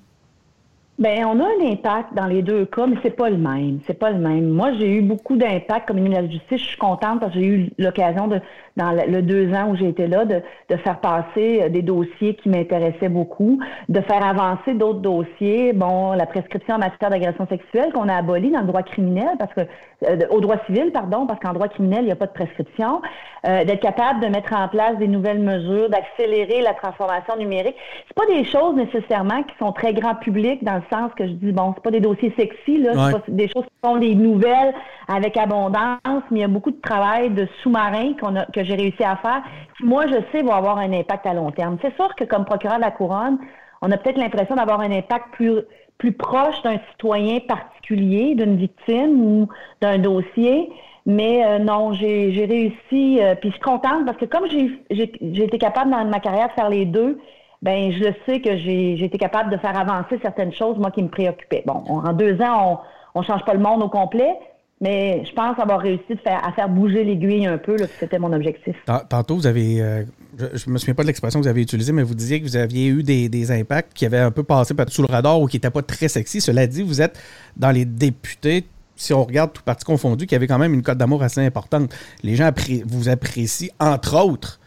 Ben, 0.98 1.24
on 1.26 1.38
a 1.38 1.44
un 1.44 1.72
impact 1.72 2.12
dans 2.14 2.26
les 2.26 2.42
deux 2.42 2.64
cas, 2.64 2.86
mais 2.88 2.96
c'est 3.04 3.14
pas 3.14 3.30
le 3.30 3.36
même. 3.36 3.78
C'est 3.86 3.98
pas 3.98 4.10
le 4.10 4.18
même. 4.18 4.48
Moi, 4.48 4.72
j'ai 4.72 4.96
eu 4.96 5.00
beaucoup 5.00 5.36
d'impact 5.36 5.86
comme 5.86 6.00
ministre 6.00 6.22
de 6.22 6.26
la 6.26 6.32
Justice. 6.32 6.60
Je 6.60 6.68
suis 6.70 6.76
contente 6.76 7.20
parce 7.20 7.32
que 7.32 7.38
j'ai 7.38 7.46
eu 7.46 7.70
l'occasion 7.78 8.26
de, 8.26 8.40
dans 8.76 8.90
le, 8.90 9.22
deux 9.22 9.52
ans 9.54 9.70
où 9.70 9.76
j'ai 9.76 9.88
été 9.88 10.08
là, 10.08 10.24
de, 10.24 10.42
de 10.68 10.76
faire 10.76 10.98
passer 10.98 11.62
euh, 11.62 11.68
des 11.68 11.82
dossiers 11.82 12.34
qui 12.34 12.48
m'intéressaient 12.48 13.08
beaucoup, 13.08 13.60
de 13.88 14.00
faire 14.00 14.26
avancer 14.26 14.74
d'autres 14.74 14.98
dossiers. 14.98 15.72
Bon, 15.72 16.14
la 16.14 16.26
prescription 16.26 16.74
en 16.74 16.78
matière 16.78 17.10
d'agression 17.10 17.46
sexuelle 17.46 17.92
qu'on 17.92 18.08
a 18.08 18.16
abolie 18.16 18.50
dans 18.50 18.62
le 18.62 18.66
droit 18.66 18.82
criminel, 18.82 19.36
parce 19.38 19.54
que 19.54 19.60
euh, 20.04 20.26
au 20.30 20.40
droit 20.40 20.56
civil, 20.66 20.90
pardon, 20.92 21.26
parce 21.26 21.38
qu'en 21.38 21.52
droit 21.52 21.68
criminel, 21.68 22.00
il 22.02 22.06
n'y 22.06 22.12
a 22.12 22.16
pas 22.16 22.26
de 22.26 22.32
prescription. 22.32 23.02
Euh, 23.46 23.64
d'être 23.64 23.80
capable 23.80 24.20
de 24.20 24.26
mettre 24.26 24.52
en 24.52 24.66
place 24.66 24.96
des 24.98 25.06
nouvelles 25.06 25.38
mesures, 25.38 25.88
d'accélérer 25.88 26.60
la 26.60 26.74
transformation 26.74 27.36
numérique. 27.36 27.76
C'est 28.08 28.16
pas 28.16 28.26
des 28.26 28.44
choses 28.44 28.74
nécessairement 28.74 29.44
qui 29.44 29.54
sont 29.58 29.70
très 29.72 29.94
grand 29.94 30.16
public 30.16 30.64
dans 30.64 30.82
sens 30.90 31.10
que 31.16 31.26
je 31.26 31.32
dis 31.32 31.52
bon, 31.52 31.72
c'est 31.74 31.82
pas 31.82 31.90
des 31.90 32.00
dossiers 32.00 32.32
sexy 32.36 32.78
là, 32.78 32.92
c'est 32.94 33.12
pas 33.12 33.22
des 33.28 33.48
choses 33.48 33.64
qui 33.64 33.88
sont 33.88 33.96
des 33.96 34.14
nouvelles 34.14 34.74
avec 35.08 35.36
abondance, 35.36 36.22
mais 36.30 36.38
il 36.38 36.40
y 36.40 36.44
a 36.44 36.48
beaucoup 36.48 36.70
de 36.70 36.80
travail 36.80 37.30
de 37.30 37.48
sous-marin 37.62 38.14
qu'on 38.20 38.36
a 38.36 38.46
que 38.46 38.64
j'ai 38.64 38.74
réussi 38.74 39.02
à 39.02 39.16
faire. 39.16 39.42
Moi, 39.80 40.06
je 40.06 40.16
sais 40.32 40.42
va 40.42 40.56
avoir 40.56 40.78
un 40.78 40.92
impact 40.92 41.26
à 41.26 41.34
long 41.34 41.50
terme. 41.50 41.78
C'est 41.82 41.94
sûr 41.94 42.14
que 42.14 42.24
comme 42.24 42.44
procureur 42.44 42.76
de 42.76 42.82
la 42.82 42.90
couronne, 42.90 43.38
on 43.80 43.90
a 43.90 43.96
peut-être 43.96 44.18
l'impression 44.18 44.56
d'avoir 44.56 44.80
un 44.80 44.90
impact 44.90 45.32
plus 45.32 45.62
plus 45.98 46.12
proche 46.12 46.62
d'un 46.62 46.78
citoyen 46.92 47.40
particulier, 47.40 48.36
d'une 48.36 48.56
victime 48.56 49.20
ou 49.20 49.48
d'un 49.80 49.98
dossier. 49.98 50.70
Mais 51.06 51.44
euh, 51.44 51.58
non, 51.58 51.92
j'ai 51.94 52.46
réussi, 52.48 53.20
euh, 53.20 53.34
puis 53.34 53.48
je 53.48 53.54
suis 53.54 53.62
contente 53.62 54.04
parce 54.04 54.18
que 54.18 54.26
comme 54.26 54.46
j'ai 54.48 55.42
été 55.42 55.58
capable 55.58 55.90
dans 55.90 56.04
ma 56.04 56.20
carrière 56.20 56.48
de 56.48 56.52
faire 56.52 56.68
les 56.68 56.84
deux, 56.84 57.18
ben 57.62 57.92
je 57.92 57.98
le 57.98 58.14
sais 58.26 58.40
que 58.40 58.56
j'ai 58.56 59.04
été 59.04 59.18
capable 59.18 59.50
de 59.50 59.56
faire 59.56 59.76
avancer 59.76 60.18
certaines 60.22 60.52
choses, 60.52 60.78
moi, 60.78 60.90
qui 60.90 61.02
me 61.02 61.08
préoccupaient. 61.08 61.64
Bon, 61.66 61.82
en 61.88 62.12
deux 62.12 62.40
ans, 62.40 62.82
on 63.14 63.20
ne 63.20 63.24
change 63.24 63.44
pas 63.44 63.54
le 63.54 63.60
monde 63.60 63.82
au 63.82 63.88
complet, 63.88 64.36
mais 64.80 65.24
je 65.24 65.32
pense 65.32 65.58
avoir 65.58 65.80
réussi 65.80 66.16
à 66.24 66.52
faire 66.52 66.68
bouger 66.68 67.02
l'aiguille 67.02 67.46
un 67.46 67.58
peu, 67.58 67.76
c'était 67.98 68.18
mon 68.18 68.32
objectif. 68.32 68.76
Tantôt, 69.08 69.34
vous 69.34 69.46
avez, 69.48 69.82
euh, 69.82 70.04
je 70.38 70.68
ne 70.68 70.72
me 70.72 70.78
souviens 70.78 70.94
pas 70.94 71.02
de 71.02 71.08
l'expression 71.08 71.40
que 71.40 71.44
vous 71.44 71.50
avez 71.50 71.62
utilisée, 71.62 71.92
mais 71.92 72.04
vous 72.04 72.14
disiez 72.14 72.40
que 72.40 72.46
vous 72.46 72.56
aviez 72.56 72.86
eu 72.86 73.02
des, 73.02 73.50
impacts 73.50 73.92
qui 73.92 74.06
avaient 74.06 74.18
un 74.18 74.30
peu 74.30 74.44
passé 74.44 74.74
sous 74.88 75.02
le 75.02 75.08
radar 75.12 75.40
ou 75.40 75.46
qui 75.46 75.56
n'étaient 75.56 75.70
pas 75.70 75.82
très 75.82 76.06
sexy. 76.06 76.40
Cela 76.40 76.66
dit, 76.68 76.82
vous 76.82 77.02
êtes 77.02 77.18
dans 77.56 77.72
les 77.72 77.84
députés, 77.84 78.66
si 78.94 79.12
on 79.12 79.24
regarde 79.24 79.52
tout 79.52 79.62
parti 79.62 79.84
confondu, 79.84 80.26
qui 80.26 80.36
avait 80.36 80.46
quand 80.46 80.58
même 80.58 80.74
une 80.74 80.82
cote 80.82 80.98
d'amour 80.98 81.24
assez 81.24 81.44
importante. 81.44 81.92
Les 82.22 82.36
gens 82.36 82.50
vous 82.86 83.08
apprécient, 83.08 83.72
entre 83.80 84.16
autres, 84.24 84.57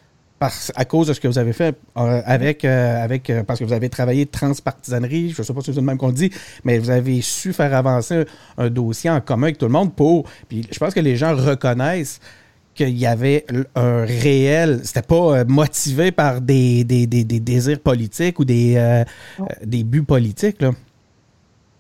à 0.76 0.86
cause 0.86 1.08
de 1.08 1.14
ce 1.14 1.20
que 1.20 1.28
vous 1.28 1.38
avez 1.38 1.54
fait 1.54 1.78
euh, 1.98 2.22
avec, 2.26 2.66
euh, 2.66 3.04
avec 3.04 3.30
euh, 3.30 3.44
parce 3.44 3.60
que 3.60 3.66
vous 3.66 3.74
avez 3.74 3.90
travaillé 3.90 4.26
transpartisanerie, 4.26 5.30
je 5.30 5.42
ne 5.42 5.46
sais 5.46 5.54
pas 5.54 5.62
si 5.62 5.68
c'est 5.68 5.80
le 5.80 5.86
même 5.86 5.98
qu'on 5.98 6.12
dit, 6.12 6.32
mais 6.64 6.80
vous 6.80 6.90
avez 6.90 7.22
su 7.22 7.54
faire 7.54 7.74
avancer 7.76 8.26
un, 8.58 8.70
dossier 8.70 9.10
en 9.10 9.22
commun 9.22 9.48
avec 9.48 9.58
tout 9.58 9.66
le 9.66 9.72
monde 9.72 9.94
pour. 9.94 10.26
Puis 10.48 10.66
je 10.72 10.80
pense 10.80 10.94
que 10.94 11.00
les 11.00 11.16
gens 11.16 11.36
reconnaissent 11.36 12.20
qu'il 12.74 12.98
y 12.98 13.06
avait 13.06 13.46
un 13.76 14.06
réel, 14.06 14.80
c'était 14.84 15.02
pas 15.02 15.44
motivé 15.44 16.12
par 16.12 16.40
des, 16.40 16.86
des, 16.86 17.06
désirs 17.06 17.80
politiques 17.80 18.40
ou 18.40 18.46
des, 18.46 19.04
des 19.66 19.84
buts 19.84 20.04
politiques. 20.04 20.62
Là. 20.62 20.72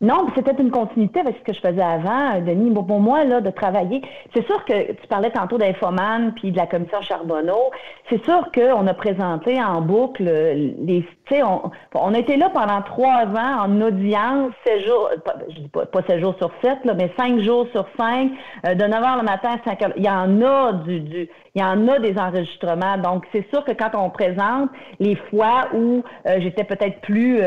Non, 0.01 0.25
c'était 0.33 0.59
une 0.59 0.71
continuité 0.71 1.19
avec 1.19 1.37
ce 1.37 1.43
que 1.43 1.53
je 1.53 1.59
faisais 1.59 1.81
avant, 1.81 2.35
euh, 2.35 2.41
Denis. 2.41 2.71
Bon, 2.71 2.83
pour 2.83 2.99
moi, 2.99 3.23
là, 3.23 3.39
de 3.39 3.51
travailler, 3.51 4.01
c'est 4.33 4.43
sûr 4.47 4.65
que 4.65 4.93
tu 4.93 5.07
parlais 5.07 5.29
tantôt 5.29 5.59
d'Infoman 5.59 6.33
puis 6.33 6.51
de 6.51 6.57
la 6.57 6.65
commission 6.65 6.99
Charbonneau. 7.03 7.69
C'est 8.09 8.23
sûr 8.25 8.49
qu'on 8.51 8.87
a 8.87 8.93
présenté 8.95 9.61
en 9.61 9.79
boucle 9.81 10.23
les. 10.23 11.05
Tu 11.25 11.35
sais, 11.35 11.43
on, 11.43 11.69
on 11.93 12.15
été 12.15 12.35
là 12.35 12.49
pendant 12.49 12.81
trois 12.81 13.25
ans 13.25 13.65
en 13.65 13.79
audience, 13.79 14.51
sept 14.65 14.83
jours, 14.83 15.07
pas, 15.23 15.35
je 15.49 15.59
dis 15.59 15.69
pas, 15.69 15.85
pas 15.85 16.01
sept 16.07 16.19
jours 16.19 16.35
sur 16.39 16.51
sept, 16.63 16.83
là, 16.83 16.95
mais 16.95 17.11
cinq 17.15 17.39
jours 17.41 17.67
sur 17.71 17.85
cinq, 17.95 18.31
euh, 18.65 18.73
de 18.73 18.83
9 18.83 19.03
h 19.03 19.17
le 19.17 19.23
matin 19.23 19.49
à 19.53 19.69
5 19.69 19.81
h. 19.81 19.93
Il 19.97 20.03
y 20.03 20.09
en 20.09 20.41
a 20.41 20.73
du, 20.73 21.29
il 21.53 21.61
y 21.61 21.63
en 21.63 21.87
a 21.87 21.99
des 21.99 22.17
enregistrements. 22.17 22.97
Donc, 22.97 23.25
c'est 23.31 23.47
sûr 23.51 23.63
que 23.63 23.71
quand 23.73 23.91
on 23.93 24.09
présente 24.09 24.71
les 24.99 25.15
fois 25.29 25.67
où 25.75 26.03
euh, 26.25 26.39
j'étais 26.39 26.63
peut-être 26.63 27.01
plus 27.01 27.39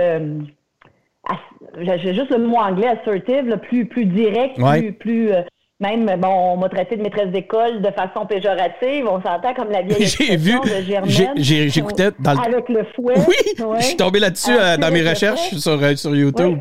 j'ai 1.81 2.15
juste 2.15 2.31
le 2.31 2.39
mot 2.39 2.57
anglais 2.57 2.89
assertive, 2.89 3.47
le 3.47 3.57
plus, 3.57 3.87
plus 3.87 4.07
direct, 4.07 4.57
plus, 4.57 4.93
plus 4.93 5.33
euh, 5.33 5.43
même, 5.81 6.07
bon, 6.21 6.29
on 6.29 6.57
m'a 6.57 6.69
traité 6.69 6.97
de 6.97 7.03
maîtresse 7.03 7.31
d'école 7.31 7.83
de 7.83 7.91
façon 7.91 8.27
péjorative. 8.27 9.07
On 9.09 9.21
s'entend 9.21 9.55
comme 9.55 9.71
la 9.71 9.83
vieille 9.83 10.07
J'ai 10.07 10.37
vu, 10.37 10.55
j'écoutais 11.37 12.11
dans 12.21 12.35
le... 12.35 12.41
Avec 12.41 12.69
le 12.69 12.85
fouet. 12.95 13.15
Oui, 13.17 13.77
je 13.79 13.85
suis 13.85 13.97
tombé 13.97 14.21
là-dessus 14.21 14.53
euh, 14.53 14.77
dans 14.77 14.93
mes 14.93 15.03
recherches 15.03 15.55
sur, 15.57 15.83
euh, 15.83 15.97
sur 15.97 16.15
YouTube. 16.15 16.61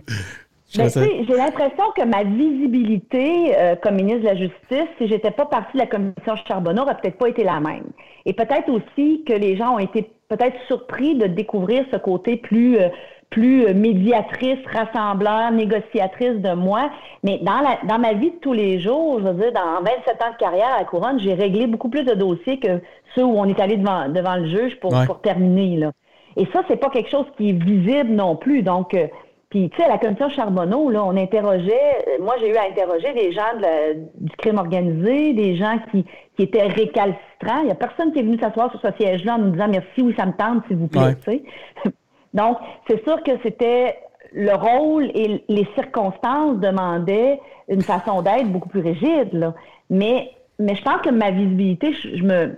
Ben, 0.75 0.89
j'ai 0.89 1.35
l'impression 1.35 1.83
que 1.95 2.03
ma 2.03 2.23
visibilité 2.23 3.53
comme 3.83 3.93
ministre 3.93 4.21
de 4.21 4.25
la 4.25 4.35
Justice, 4.35 4.89
si 4.97 5.07
j'étais 5.07 5.29
pas 5.29 5.45
partie 5.45 5.73
de 5.73 5.77
la 5.77 5.85
commission 5.85 6.35
Charbonneau, 6.47 6.81
aurait 6.81 6.97
peut-être 6.99 7.19
pas 7.19 7.29
été 7.29 7.43
la 7.43 7.59
même. 7.59 7.85
Et 8.25 8.33
peut-être 8.33 8.69
aussi 8.69 9.23
que 9.23 9.33
les 9.33 9.55
gens 9.55 9.75
ont 9.75 9.79
été 9.79 10.09
peut-être 10.29 10.55
surpris 10.65 11.13
de 11.13 11.27
découvrir 11.27 11.85
ce 11.91 11.97
côté 11.97 12.37
plus 12.37 12.79
plus 13.33 13.65
euh, 13.65 13.73
médiatrice, 13.73 14.59
rassembleur, 14.71 15.51
négociatrice 15.51 16.39
de 16.39 16.53
moi. 16.53 16.91
Mais 17.23 17.39
dans, 17.39 17.59
la, 17.59 17.79
dans 17.87 17.97
ma 17.97 18.13
vie 18.13 18.29
de 18.29 18.35
tous 18.37 18.53
les 18.53 18.79
jours, 18.79 19.19
je 19.19 19.27
veux 19.27 19.33
dire, 19.33 19.51
dans 19.51 19.81
27 19.81 20.21
ans 20.21 20.31
de 20.31 20.37
carrière 20.37 20.75
à 20.75 20.79
la 20.79 20.85
Couronne, 20.85 21.19
j'ai 21.19 21.33
réglé 21.33 21.65
beaucoup 21.65 21.89
plus 21.89 22.03
de 22.03 22.13
dossiers 22.13 22.59
que 22.59 22.79
ceux 23.15 23.23
où 23.23 23.39
on 23.39 23.45
est 23.45 23.59
allé 23.59 23.77
devant, 23.77 24.07
devant 24.07 24.35
le 24.35 24.45
juge 24.45 24.79
pour, 24.79 24.93
pour 25.05 25.19
terminer. 25.21 25.77
Là. 25.77 25.91
Et 26.37 26.45
ça, 26.53 26.61
c'est 26.67 26.77
pas 26.77 26.91
quelque 26.91 27.09
chose 27.09 27.25
qui 27.35 27.49
est 27.49 27.63
visible 27.63 28.11
non 28.11 28.35
plus. 28.35 28.61
Donc, 28.61 28.93
euh, 28.93 29.07
Puis, 29.49 29.71
tu 29.71 29.77
sais, 29.77 29.85
à 29.85 29.89
la 29.89 29.97
commission 29.97 30.29
Charbonneau, 30.29 30.91
là, 30.91 31.03
on 31.03 31.17
interrogeait, 31.17 32.19
moi, 32.21 32.35
j'ai 32.39 32.51
eu 32.51 32.55
à 32.55 32.65
interroger 32.65 33.13
des 33.13 33.31
gens 33.31 33.51
du 34.15 34.35
crime 34.37 34.59
organisé, 34.59 35.33
des 35.33 35.55
gens 35.55 35.79
qui, 35.89 36.05
qui 36.37 36.43
étaient 36.43 36.67
récalcitrants. 36.67 37.61
Il 37.61 37.65
n'y 37.65 37.71
a 37.71 37.75
personne 37.75 38.13
qui 38.13 38.19
est 38.19 38.23
venu 38.23 38.37
s'asseoir 38.37 38.69
sur 38.69 38.79
ce 38.79 38.95
siège-là 38.99 39.35
en 39.35 39.39
nous 39.39 39.51
disant 39.51 39.67
merci, 39.69 40.03
oui, 40.03 40.13
ça 40.15 40.27
me 40.27 40.33
tente, 40.33 40.63
s'il 40.67 40.77
vous 40.77 40.87
plaît. 40.87 41.15
Tu 41.25 41.31
sais. 41.31 41.43
Donc, 42.33 42.57
c'est 42.87 43.03
sûr 43.03 43.21
que 43.23 43.31
c'était 43.43 43.97
le 44.33 44.53
rôle 44.53 45.11
et 45.13 45.43
les 45.47 45.67
circonstances 45.75 46.57
demandaient 46.57 47.39
une 47.69 47.81
façon 47.81 48.21
d'être 48.21 48.51
beaucoup 48.51 48.69
plus 48.69 48.81
rigide. 48.81 49.29
Là. 49.33 49.53
Mais, 49.89 50.31
mais 50.59 50.75
je 50.75 50.81
pense 50.83 51.01
que 51.01 51.09
ma 51.09 51.31
visibilité, 51.31 51.93
je, 51.93 52.23
me 52.23 52.55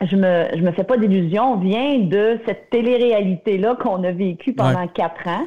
je 0.00 0.16
me 0.16 0.46
je 0.54 0.60
me 0.60 0.72
fais 0.72 0.84
pas 0.84 0.96
d'illusions, 0.96 1.56
vient 1.56 1.98
de 2.00 2.40
cette 2.46 2.70
télé-réalité-là 2.70 3.76
qu'on 3.76 4.02
a 4.02 4.10
vécue 4.10 4.52
pendant 4.52 4.86
quatre 4.88 5.28
ans. 5.28 5.46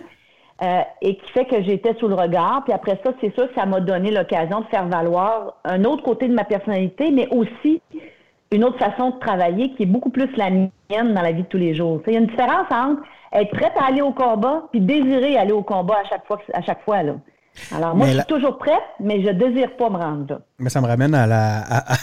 Euh, 0.64 0.82
et 1.04 1.18
qui 1.18 1.32
fait 1.34 1.46
que 1.46 1.62
j'étais 1.62 1.94
sous 2.00 2.08
le 2.08 2.16
regard. 2.16 2.64
Puis 2.64 2.74
après 2.74 3.00
ça, 3.06 3.12
c'est 3.22 3.32
sûr 3.36 3.48
que 3.48 3.54
ça 3.54 3.68
m'a 3.68 3.80
donné 3.80 4.10
l'occasion 4.10 4.62
de 4.62 4.66
faire 4.66 4.88
valoir 4.88 5.58
un 5.64 5.84
autre 5.84 6.02
côté 6.02 6.28
de 6.28 6.34
ma 6.34 6.46
personnalité, 6.46 7.12
mais 7.12 7.28
aussi 7.30 7.80
une 8.52 8.64
autre 8.64 8.78
façon 8.78 9.12
de 9.12 9.20
travailler 9.20 9.74
qui 9.74 9.84
est 9.84 9.88
beaucoup 9.88 10.10
plus 10.10 10.30
la 10.38 10.50
mienne 10.50 11.14
dans 11.14 11.22
la 11.22 11.32
vie 11.32 11.44
de 11.44 11.48
tous 11.48 11.58
les 11.58 11.76
jours. 11.76 12.02
Il 12.08 12.14
y 12.14 12.16
a 12.16 12.20
une 12.20 12.28
différence 12.28 12.68
entre 12.72 13.02
être 13.34 13.52
prête 13.52 13.74
à 13.80 13.88
aller 13.88 14.02
au 14.02 14.12
combat 14.12 14.64
puis 14.72 14.80
désirer 14.80 15.38
aller 15.38 15.52
au 15.52 15.64
combat 15.64 15.98
à 16.04 16.10
chaque 16.10 16.26
fois. 16.26 16.40
À 16.54 16.62
chaque 16.62 16.84
fois 16.84 17.04
là. 17.04 17.14
Alors, 17.76 17.96
moi, 17.96 18.08
je 18.08 18.14
suis 18.14 18.26
toujours 18.28 18.58
prête, 18.58 18.84
mais 19.00 19.22
je 19.24 19.30
désire 19.32 19.76
pas 19.78 19.90
me 19.90 19.98
rendre 19.98 20.26
là. 20.30 20.40
Mais 20.60 20.70
ça 20.70 20.80
me 20.80 20.88
ramène 20.88 21.16
à, 21.16 21.26
la, 21.26 21.62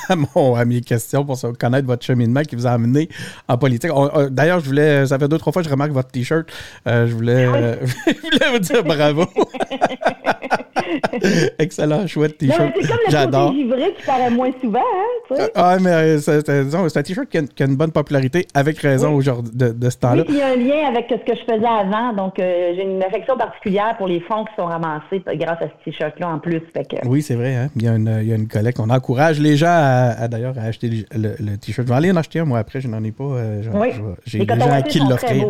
à, 0.08 0.16
mon, 0.16 0.54
à 0.54 0.64
mes 0.64 0.80
questions 0.80 1.24
pour 1.24 1.38
connaître 1.58 1.86
votre 1.86 2.04
cheminement 2.04 2.42
qui 2.42 2.56
vous 2.56 2.66
a 2.66 2.70
amené 2.70 3.08
en 3.48 3.56
politique. 3.56 3.90
D'ailleurs, 4.30 4.60
je 4.60 4.66
voulais, 4.66 5.06
ça 5.06 5.18
fait 5.18 5.28
deux, 5.28 5.38
trois 5.38 5.52
fois 5.52 5.62
que 5.62 5.68
je 5.68 5.72
remarque 5.72 5.92
votre 5.92 6.10
T-shirt. 6.10 6.48
Euh, 6.88 7.06
je, 7.06 7.14
voulais, 7.14 7.46
ah 7.46 7.84
je 8.06 8.20
voulais 8.20 8.52
vous 8.52 8.58
dire 8.58 8.84
bravo. 8.84 9.26
Excellent, 11.58 12.06
chouette 12.06 12.38
t-shirt. 12.38 12.72
C'est 12.80 12.88
comme 12.88 13.52
le 13.52 13.56
givré 13.56 13.94
qui 13.96 14.02
paraît 14.04 14.30
moins 14.30 14.50
souvent. 14.60 14.80
Hein, 14.80 15.14
euh, 15.32 15.48
ah, 15.54 15.76
mais 15.80 15.90
euh, 15.90 16.18
c'est 16.18 16.98
un 16.98 17.02
t-shirt 17.02 17.28
qui, 17.28 17.38
a 17.38 17.66
une 17.66 17.76
bonne 17.76 17.92
popularité, 17.92 18.46
avec 18.54 18.78
raison 18.78 19.14
aujourd'hui 19.14 19.52
de, 19.54 19.68
de, 19.68 19.90
ce 19.90 19.96
temps-là. 19.98 20.24
Oui, 20.28 20.34
il 20.34 20.38
y 20.38 20.42
a 20.42 20.48
un 20.48 20.56
lien 20.56 20.88
avec 20.88 21.06
ce 21.08 21.14
que 21.16 21.38
je 21.38 21.44
faisais 21.44 21.66
avant. 21.66 22.12
Donc, 22.12 22.38
euh, 22.38 22.72
j'ai 22.76 22.82
une 22.82 23.02
affection 23.02 23.36
particulière 23.36 23.96
pour 23.96 24.08
les 24.08 24.20
fonds 24.20 24.44
qui 24.44 24.54
sont 24.56 24.66
ramassés 24.66 25.22
grâce 25.34 25.62
à 25.62 25.66
ce 25.68 25.84
t-shirt-là 25.84 26.28
en 26.28 26.38
plus. 26.38 26.62
Oui, 27.04 27.22
c'est 27.22 27.34
vrai. 27.34 27.54
Hein? 27.54 27.68
Il, 27.76 27.82
y 27.82 27.88
a 27.88 27.94
une, 27.94 28.18
il, 28.22 28.28
y 28.28 28.32
a 28.32 28.36
une, 28.36 28.48
collecte. 28.48 28.80
On 28.80 28.90
encourage 28.90 29.40
les 29.40 29.56
gens 29.56 29.66
à, 29.68 30.28
d'ailleurs 30.28 30.54
à 30.58 30.62
acheter 30.62 31.06
le, 31.14 31.56
t-shirt. 31.56 31.86
Je 31.86 31.92
vais 31.92 31.98
aller 31.98 32.10
en 32.10 32.16
acheter 32.16 32.40
un, 32.40 32.44
moi, 32.44 32.58
après. 32.58 32.80
Je 32.80 32.88
n'en 32.88 33.02
ai 33.02 33.12
pas. 33.12 33.36
oui. 33.74 33.90
J'ai 34.26 34.44
des 34.44 34.58
gens 34.58 34.72
à 34.72 34.82
qui 34.82 35.00
l'offrir. 35.00 35.46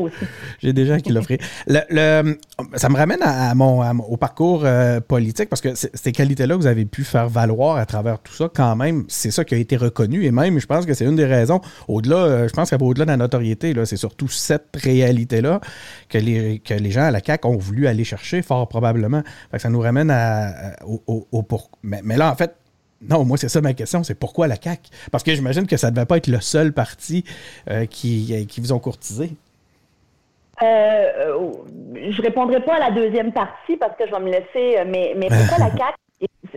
J'ai 0.63 0.73
des 0.73 0.87
gens 0.87 0.99
qui 0.99 1.13
l'offrir. 1.13 1.39
ça 1.69 2.89
me 2.89 2.97
ramène 2.97 3.23
à, 3.23 3.55
mon, 3.55 3.83
au 4.09 4.17
parcours 4.17 4.65
politique 5.09 5.24
parce 5.49 5.61
que 5.61 5.75
ces 5.75 6.13
qualités-là 6.13 6.55
que 6.55 6.61
vous 6.61 6.67
avez 6.67 6.85
pu 6.85 7.05
faire 7.05 7.29
valoir 7.29 7.77
à 7.77 7.87
travers 7.87 8.19
tout 8.21 8.33
ça, 8.33 8.51
quand 8.55 8.77
même, 8.77 9.05
c'est 9.09 9.31
ça 9.31 9.45
qui 9.45 9.55
a 9.55 9.59
été 9.59 9.77
reconnu. 9.77 10.25
Et 10.25 10.31
même, 10.31 10.59
je 10.59 10.67
pense 10.67 10.87
que 10.87 10.95
c'est 10.95 11.05
une 11.05 11.17
des 11.17 11.25
raisons, 11.25 11.61
au-delà, 11.89 12.17
euh, 12.17 12.49
je 12.49 12.53
pense 12.53 12.71
qu'au-delà 12.71 13.05
de 13.05 13.11
la 13.11 13.17
notoriété, 13.17 13.75
c'est 13.85 13.97
surtout 13.97 14.29
cette 14.29 14.69
réalité-là 14.75 15.61
que 16.09 16.19
les, 16.19 16.59
que 16.59 16.75
les 16.75 16.91
gens 16.91 17.03
à 17.03 17.11
la 17.11 17.21
CAQ 17.25 17.47
ont 17.49 17.57
voulu 17.57 17.87
aller 17.87 18.05
chercher, 18.05 18.43
fort 18.43 18.69
probablement. 18.69 19.23
ça 19.57 19.71
nous 19.71 19.81
ramène 19.81 20.11
à, 20.11 20.77
au, 20.85 21.43
pour... 21.43 21.71
Mais, 21.83 22.17
là, 22.17 22.31
en 22.31 22.37
fait, 22.37 22.55
non, 23.09 23.25
moi, 23.25 23.37
c'est 23.37 23.49
ça 23.49 23.61
ma 23.61 23.75
question, 23.75 24.03
c'est 24.03 24.15
pourquoi 24.15 24.47
la 24.49 24.57
CAQ? 24.61 24.91
Parce 25.11 25.23
que 25.23 25.35
j'imagine 25.35 25.67
que 25.67 25.77
ça 25.77 25.91
ne 25.91 25.97
devait 25.97 26.07
pas 26.07 26.17
être 26.17 26.29
le 26.29 26.41
seul 26.41 26.73
parti 26.73 27.25
euh, 27.71 27.87
qui, 27.87 28.47
qui 28.47 28.61
vous 28.61 28.73
ont 28.73 28.79
courtisé. 28.79 29.37
Euh, 30.63 31.33
je 31.95 32.23
répondrai 32.23 32.61
pas 32.61 32.75
à 32.75 32.79
la 32.79 32.91
deuxième 32.91 33.33
partie 33.33 33.77
parce 33.77 33.97
que 33.97 34.07
je 34.07 34.13
vais 34.13 34.21
me 34.21 34.31
laisser, 34.31 34.79
euh, 34.79 34.85
mais, 34.87 35.15
mais 35.17 35.29
pourquoi 35.29 35.59
la 35.59 35.71
CAQ? 35.71 35.95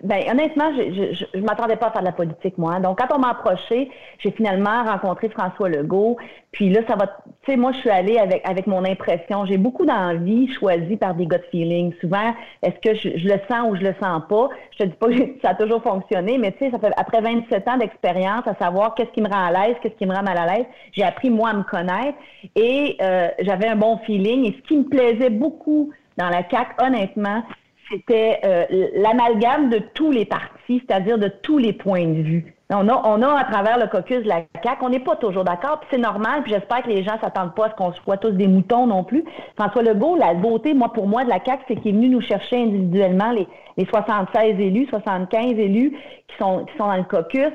Ben, 0.04 0.24
honnêtement, 0.30 0.72
je 0.76 1.38
ne 1.38 1.44
m'attendais 1.44 1.76
pas 1.76 1.88
à 1.88 1.92
faire 1.92 2.02
de 2.02 2.08
la 2.08 2.12
politique, 2.12 2.58
moi. 2.58 2.80
Donc, 2.80 3.00
quand 3.00 3.16
on 3.16 3.20
m'a 3.20 3.32
approché, 3.32 3.90
j'ai 4.20 4.32
finalement 4.32 4.84
rencontré 4.84 5.30
François 5.30 5.70
Legault. 5.70 6.18
Puis 6.52 6.70
là, 6.70 6.82
ça 6.88 6.96
va. 6.96 7.08
Tu 7.08 7.52
sais, 7.52 7.58
moi, 7.58 7.72
je 7.72 7.80
suis 7.80 7.90
allée 7.90 8.18
avec, 8.18 8.48
avec 8.48 8.68
mon 8.68 8.86
impression. 8.86 9.46
J'ai 9.46 9.58
beaucoup 9.58 9.86
d'envie 9.86 10.54
choisie 10.54 10.98
par 10.98 11.16
des 11.16 11.26
gut 11.26 11.42
feelings. 11.52 11.94
Souvent, 12.00 12.34
est-ce 12.62 12.80
que 12.80 12.96
je, 12.96 13.28
le 13.28 13.40
sens 13.50 13.70
ou 13.70 13.76
je 13.76 13.82
le 13.82 13.96
sens 14.00 14.22
pas? 14.30 14.50
Je 14.72 14.78
te 14.78 14.84
dis 14.84 14.96
pas 14.96 15.08
que 15.08 15.40
ça 15.42 15.50
a 15.50 15.56
toujours 15.56 15.82
fonctionné, 15.82 16.38
mais 16.38 16.52
tu 16.52 16.60
sais, 16.60 16.72
ça 16.72 16.80
fait 16.80 16.94
après 16.96 17.22
27 17.22 17.68
ans 17.68 17.78
d'expérience 17.78 18.46
à 18.46 18.56
savoir 18.56 18.94
qu'est-ce 18.94 19.12
qui 19.12 19.22
me 19.22 19.30
rend 19.30 19.48
à 19.48 19.52
l'aise, 19.52 19.76
qu'est-ce 19.82 19.96
qui 19.96 20.06
me 20.06 20.14
rend 20.14 20.24
mal 20.24 20.38
à 20.38 20.46
l'aise. 20.46 20.66
J'ai 20.92 21.04
appris, 21.04 21.30
moi, 21.30 21.50
à 21.50 21.54
me 21.54 21.64
connaître 21.64 22.18
et 22.56 22.98
euh, 23.02 23.30
j'avais 23.40 23.68
un 23.68 23.76
bon 23.76 23.98
feeling. 24.06 24.46
Et 24.46 24.56
ce 24.58 24.68
qui 24.68 24.78
me 24.78 24.84
plaisait 24.84 25.32
beaucoup 25.32 25.92
dans 26.18 26.30
la 26.30 26.44
CAC, 26.44 26.82
honnêtement, 26.82 27.44
c'était 27.90 28.40
euh, 28.44 28.66
l'amalgame 28.96 29.70
de 29.70 29.80
tous 29.94 30.12
les 30.12 30.26
partis, 30.26 30.84
c'est-à-dire 30.88 31.18
de 31.18 31.28
tous 31.28 31.58
les 31.58 31.74
points 31.74 32.06
de 32.06 32.22
vue. 32.22 32.54
On 32.70 32.90
a, 32.90 33.02
on 33.06 33.22
a 33.22 33.40
à 33.40 33.46
travers 33.46 33.80
le 33.80 33.88
caucus 33.88 34.24
de 34.24 34.28
la 34.28 34.44
CAQ, 34.62 34.84
on 34.84 34.90
n'est 34.90 35.00
pas 35.00 35.16
toujours 35.16 35.46
d'accord, 35.46 35.80
puis 35.80 35.88
c'est 35.92 35.98
normal, 35.98 36.44
puis 36.44 36.52
j'espère 36.52 36.84
que 36.84 36.90
les 36.90 37.02
gens 37.02 37.18
s'attendent 37.22 37.56
pas 37.56 37.68
à 37.68 37.70
ce 37.70 37.76
qu'on 37.76 37.94
soit 37.94 38.18
tous 38.18 38.32
des 38.32 38.48
moutons 38.48 38.88
non 38.88 39.06
plus. 39.06 39.24
François 39.56 39.84
Legault, 39.84 40.18
la 40.18 40.34
beauté, 40.34 40.74
moi, 40.74 40.92
pour 40.92 41.08
moi, 41.08 41.24
de 41.24 41.30
la 41.30 41.40
CAQ, 41.44 41.64
c'est 41.68 41.76
qu'il 41.78 41.96
est 41.96 41.98
venu 41.98 42.10
nous 42.10 42.22
chercher 42.22 42.62
individuellement 42.62 43.32
les, 43.32 43.48
les 43.78 43.86
76 43.86 44.60
élus, 44.60 44.88
75 44.88 45.58
élus 45.58 45.92
qui 46.28 46.38
sont, 46.38 46.66
qui 46.66 46.78
sont 46.78 46.88
dans 46.88 46.98
le 46.98 47.04
caucus. 47.04 47.54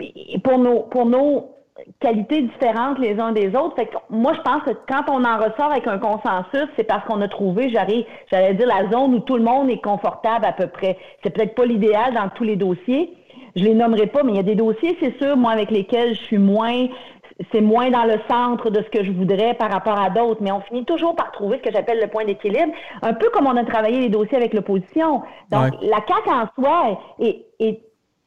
Et 0.00 0.38
pour 0.38 0.58
nos, 0.58 0.80
pour 0.84 1.04
nos 1.04 1.50
qualités 2.00 2.42
différentes 2.42 2.98
les 2.98 3.18
uns 3.18 3.32
des 3.32 3.48
autres. 3.56 3.76
Fait 3.76 3.86
que 3.86 3.96
moi, 4.08 4.32
je 4.34 4.40
pense 4.42 4.62
que 4.62 4.70
quand 4.88 5.04
on 5.08 5.24
en 5.24 5.36
ressort 5.36 5.70
avec 5.70 5.86
un 5.86 5.98
consensus, 5.98 6.68
c'est 6.76 6.84
parce 6.84 7.04
qu'on 7.04 7.20
a 7.20 7.28
trouvé, 7.28 7.70
j'allais 7.70 8.54
dire, 8.54 8.66
la 8.66 8.90
zone 8.90 9.14
où 9.14 9.20
tout 9.20 9.36
le 9.36 9.42
monde 9.42 9.70
est 9.70 9.82
confortable 9.82 10.44
à 10.44 10.52
peu 10.52 10.66
près. 10.66 10.98
C'est 11.22 11.30
peut-être 11.30 11.54
pas 11.54 11.64
l'idéal 11.64 12.14
dans 12.14 12.28
tous 12.28 12.44
les 12.44 12.56
dossiers. 12.56 13.12
Je 13.56 13.64
les 13.64 13.74
nommerai 13.74 14.06
pas, 14.06 14.22
mais 14.22 14.32
il 14.32 14.36
y 14.36 14.40
a 14.40 14.44
des 14.44 14.54
dossiers, 14.54 14.96
c'est 15.00 15.16
sûr, 15.18 15.36
moi, 15.36 15.52
avec 15.52 15.70
lesquels 15.70 16.14
je 16.14 16.20
suis 16.22 16.38
moins 16.38 16.88
c'est 17.52 17.60
moins 17.60 17.90
dans 17.90 18.04
le 18.04 18.20
centre 18.28 18.70
de 18.70 18.82
ce 18.82 18.90
que 18.90 19.04
je 19.04 19.10
voudrais 19.10 19.54
par 19.54 19.70
rapport 19.70 19.98
à 19.98 20.10
d'autres, 20.10 20.42
mais 20.42 20.52
on 20.52 20.60
finit 20.60 20.84
toujours 20.84 21.16
par 21.16 21.32
trouver 21.32 21.56
ce 21.58 21.62
que 21.62 21.72
j'appelle 21.72 22.00
le 22.00 22.08
point 22.08 22.24
d'équilibre, 22.24 22.72
un 23.02 23.14
peu 23.14 23.30
comme 23.30 23.46
on 23.46 23.56
a 23.56 23.64
travaillé 23.64 24.00
les 24.00 24.08
dossiers 24.08 24.36
avec 24.36 24.52
l'opposition. 24.52 25.22
Donc, 25.50 25.72
la 25.80 25.98
CAQ 26.06 26.30
en 26.30 26.46
soi 26.54 27.00
est, 27.18 27.46
est 27.58 27.80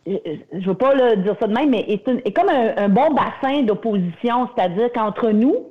je 0.06 0.58
ne 0.58 0.66
veux 0.66 0.74
pas 0.74 0.94
le 0.94 1.18
dire 1.18 1.36
ça 1.40 1.48
de 1.48 1.54
même, 1.54 1.70
mais 1.70 1.86
est, 1.88 2.34
comme 2.36 2.50
un, 2.50 2.90
bon 2.90 3.14
bassin 3.14 3.64
d'opposition, 3.64 4.50
c'est-à-dire 4.54 4.92
qu'entre 4.92 5.30
nous, 5.30 5.68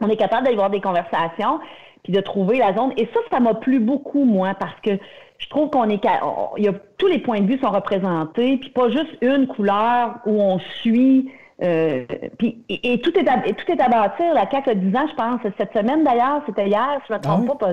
on 0.00 0.08
est 0.08 0.16
capable 0.16 0.46
d'avoir 0.46 0.70
des 0.70 0.80
conversations, 0.80 1.60
puis 2.02 2.12
de 2.12 2.20
trouver 2.20 2.58
la 2.58 2.74
zone. 2.74 2.92
Et 2.96 3.08
ça, 3.12 3.20
ça 3.30 3.40
m'a 3.40 3.54
plu 3.54 3.80
beaucoup, 3.80 4.24
moi, 4.24 4.54
parce 4.58 4.78
que 4.82 4.90
je 5.38 5.48
trouve 5.48 5.70
qu'on 5.70 5.88
est, 5.88 6.04
il 6.58 6.64
y 6.64 6.68
a, 6.68 6.72
tous 6.98 7.06
les 7.06 7.18
points 7.18 7.40
de 7.40 7.46
vue 7.46 7.58
sont 7.58 7.70
représentés, 7.70 8.58
puis 8.58 8.70
pas 8.70 8.90
juste 8.90 9.16
une 9.20 9.46
couleur 9.46 10.16
où 10.26 10.40
on 10.40 10.58
suit. 10.58 11.32
Euh, 11.62 12.04
puis, 12.38 12.64
et, 12.68 13.00
tout 13.00 13.16
est 13.18 13.28
à, 13.28 13.38
tout 13.38 13.72
est 13.72 13.80
à 13.80 13.88
bâtir. 13.88 14.34
La 14.34 14.48
CAQ 14.50 14.70
a 14.70 14.74
10 14.74 14.96
ans, 14.96 15.06
je 15.08 15.14
pense. 15.14 15.40
Cette 15.56 15.72
semaine, 15.72 16.04
d'ailleurs, 16.04 16.42
c'était 16.46 16.68
hier, 16.68 17.00
je 17.08 17.12
ne 17.12 17.18
me 17.18 17.22
trompe 17.22 17.50
ah 17.52 17.56
pas, 17.58 17.72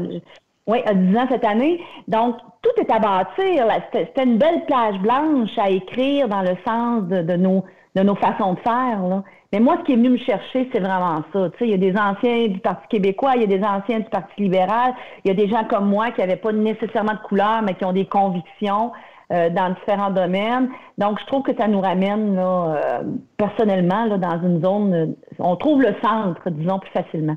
oui, 0.68 0.80
à 0.86 0.94
10 0.94 1.18
ans 1.18 1.27
cette 1.30 1.46
année. 1.46 1.82
Donc, 2.08 2.36
tout 2.62 2.82
est 2.82 2.91
à 2.91 3.00
bâtir. 3.00 3.68
C'était 3.91 4.24
une 4.24 4.38
belle 4.38 4.65
plage 4.65 4.98
blanche 5.00 5.58
à 5.58 5.70
écrire 5.70 6.27
dans 6.27 6.41
le 6.41 6.56
sens 6.65 7.03
de, 7.08 7.36
nos, 7.36 7.63
de 7.96 8.01
nos 8.03 8.15
façons 8.15 8.53
de 8.53 8.60
faire. 8.60 9.01
Là. 9.01 9.24
Mais 9.51 9.60
moi, 9.60 9.77
ce 9.80 9.86
qui 9.86 9.94
est 9.94 9.96
venu 9.96 10.10
me 10.12 10.18
chercher, 10.18 10.70
c'est 10.72 10.80
vraiment 10.80 11.24
ça. 11.34 11.50
Tu 11.51 11.58
sais, 11.58 11.65
il 11.65 11.72
y 11.72 11.74
a 11.74 11.77
des 11.77 11.98
anciens 11.98 12.48
du 12.48 12.60
Parti 12.60 12.88
québécois, 12.89 13.34
il 13.36 13.41
y 13.41 13.44
a 13.44 13.58
des 13.58 13.63
anciens 13.63 14.00
du 14.00 14.10
Parti 14.10 14.44
libéral, 14.44 14.94
il 15.25 15.30
y 15.30 15.32
a 15.32 15.34
des 15.34 15.50
gens 15.50 15.65
comme 15.65 15.89
moi 15.89 16.12
qui 16.12 16.22
n'avaient 16.22 16.38
pas 16.38 16.51
nécessairement 16.51 17.13
de 17.13 17.27
couleur, 17.27 17.62
mais 17.63 17.74
qui 17.74 17.84
ont 17.84 17.91
des 17.91 18.06
convictions 18.06 18.91
euh, 19.34 19.50
dans 19.50 19.72
différents 19.74 20.12
domaines. 20.12 20.70
Donc, 20.98 21.20
je 21.20 21.25
trouve 21.25 21.41
que 21.41 21.56
ça 21.58 21.68
nous 21.68 21.82
ramène, 21.82 22.36
là, 22.36 22.75
euh, 22.75 23.03
personnellement, 23.36 24.06
là, 24.06 24.18
dans 24.18 24.41
une 24.41 24.62
zone, 24.63 25.15
on 25.39 25.56
trouve 25.56 25.82
le 25.82 25.96
centre, 26.01 26.50
disons, 26.51 26.80
plus 26.80 26.91
facilement. 26.91 27.36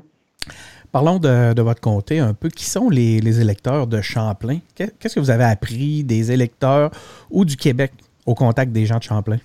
Parlons 0.95 1.19
de, 1.19 1.61
votre 1.61 1.81
comté 1.81 2.19
un 2.19 2.33
peu. 2.33 2.47
Qui 2.47 2.63
sont 2.63 2.89
les, 2.89 3.41
électeurs 3.41 3.85
de 3.85 3.99
Champlain? 3.99 4.59
Qu'est-ce 4.75 5.15
que 5.15 5.19
vous 5.19 5.29
avez 5.29 5.43
appris 5.43 6.05
des 6.05 6.31
électeurs 6.31 6.89
ou 7.29 7.43
du 7.43 7.57
Québec 7.57 7.91
au 8.25 8.33
contact 8.33 8.71
des 8.71 8.85
gens 8.85 8.99
de 8.99 9.03
Champlain? 9.03 9.39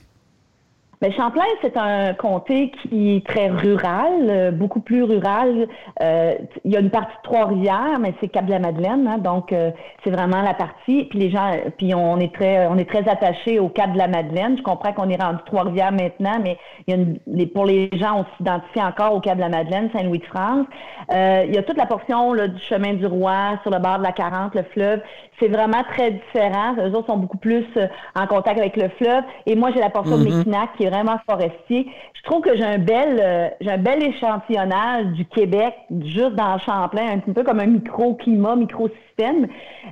Mais 1.02 1.12
Champlain, 1.12 1.44
c'est 1.62 1.78
un 1.78 2.12
comté 2.12 2.70
qui 2.70 3.16
est 3.16 3.26
très 3.26 3.48
rural, 3.48 4.26
euh, 4.28 4.50
beaucoup 4.50 4.80
plus 4.80 5.02
rural. 5.02 5.66
Euh, 6.02 6.34
il 6.66 6.72
y 6.72 6.76
a 6.76 6.80
une 6.80 6.90
partie 6.90 7.16
de 7.16 7.22
Trois-Rivières, 7.22 7.98
mais 7.98 8.12
c'est 8.20 8.28
Cap-de-la-Madeleine, 8.28 9.08
hein, 9.08 9.16
donc 9.16 9.50
euh, 9.54 9.70
c'est 10.04 10.10
vraiment 10.10 10.42
la 10.42 10.52
partie. 10.52 11.06
Puis 11.06 11.18
les 11.18 11.30
gens, 11.30 11.52
puis 11.78 11.94
on 11.94 12.18
est 12.18 12.34
très, 12.34 12.66
on 12.66 12.76
est 12.76 12.84
très 12.84 13.08
attachés 13.08 13.58
au 13.58 13.70
Cap-de-la-Madeleine. 13.70 14.58
Je 14.58 14.62
comprends 14.62 14.92
qu'on 14.92 15.08
est 15.08 15.20
rendu 15.20 15.38
Trois-Rivières 15.46 15.92
maintenant, 15.92 16.38
mais 16.42 16.58
il 16.86 16.94
y 16.94 16.98
a 16.98 17.00
une, 17.00 17.48
pour 17.48 17.64
les 17.64 17.88
gens, 17.94 18.20
on 18.20 18.26
s'identifie 18.36 18.82
encore 18.82 19.14
au 19.14 19.20
Cap-de-la-Madeleine, 19.20 19.88
Saint-Louis-de-France. 19.94 20.66
il 21.10 21.54
y 21.54 21.56
a 21.56 21.62
toute 21.62 21.78
la 21.78 21.86
portion 21.86 22.34
là, 22.34 22.46
du 22.46 22.60
chemin 22.64 22.92
du 22.92 23.06
Roi, 23.06 23.58
sur 23.62 23.70
le 23.70 23.78
bord 23.78 23.98
de 24.00 24.02
la 24.02 24.12
40, 24.12 24.54
le 24.54 24.64
fleuve. 24.64 25.00
C'est 25.40 25.48
vraiment 25.48 25.82
très 25.94 26.12
différent. 26.12 26.76
Eux 26.78 26.94
autres 26.94 27.06
sont 27.06 27.16
beaucoup 27.16 27.38
plus 27.38 27.66
en 28.14 28.26
contact 28.26 28.58
avec 28.58 28.76
le 28.76 28.88
fleuve. 28.90 29.24
Et 29.46 29.56
moi, 29.56 29.70
j'ai 29.74 29.80
la 29.80 29.90
portion 29.90 30.18
de 30.18 30.24
mm-hmm. 30.24 30.38
Mekinac 30.38 30.70
qui 30.76 30.84
est 30.84 30.90
vraiment 30.90 31.16
forestier. 31.28 31.88
Je 32.14 32.22
trouve 32.22 32.42
que 32.42 32.54
j'ai 32.54 32.64
un 32.64 32.78
bel, 32.78 33.18
euh, 33.18 33.48
j'ai 33.60 33.70
un 33.70 33.78
bel 33.78 34.02
échantillonnage 34.02 35.06
du 35.14 35.24
Québec, 35.24 35.74
juste 36.04 36.34
dans 36.34 36.58
Champlain, 36.58 37.12
un 37.12 37.18
petit 37.18 37.32
peu 37.32 37.42
comme 37.42 37.60
un 37.60 37.66
micro-climat, 37.66 38.56
micro-système. 38.56 39.46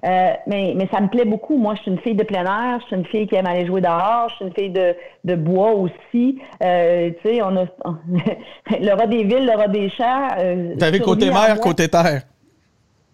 Euh, 0.04 0.30
mais, 0.46 0.74
mais 0.76 0.88
ça 0.92 1.00
me 1.00 1.08
plaît 1.08 1.24
beaucoup. 1.24 1.56
Moi, 1.56 1.74
je 1.76 1.82
suis 1.82 1.90
une 1.90 1.98
fille 2.00 2.14
de 2.14 2.24
plein 2.24 2.44
air, 2.44 2.80
je 2.80 2.86
suis 2.86 2.96
une 2.96 3.06
fille 3.06 3.26
qui 3.26 3.34
aime 3.34 3.46
aller 3.46 3.66
jouer 3.66 3.80
dehors, 3.80 4.28
je 4.28 4.34
suis 4.36 4.44
une 4.44 4.54
fille 4.54 4.70
de, 4.70 4.94
de 5.24 5.34
bois 5.34 5.72
aussi. 5.72 6.38
Euh, 6.62 7.10
tu 7.22 7.30
sais, 7.30 7.42
on 7.42 7.56
a 7.56 7.64
le 8.78 8.92
rat 8.92 9.06
des 9.06 9.24
villes, 9.24 9.46
le 9.46 9.56
rat 9.56 9.68
des 9.68 9.88
champs. 9.90 10.28
Euh, 10.38 10.74
avez 10.80 11.00
côté 11.00 11.30
mer, 11.30 11.58
côté 11.60 11.88
terre. 11.88 12.22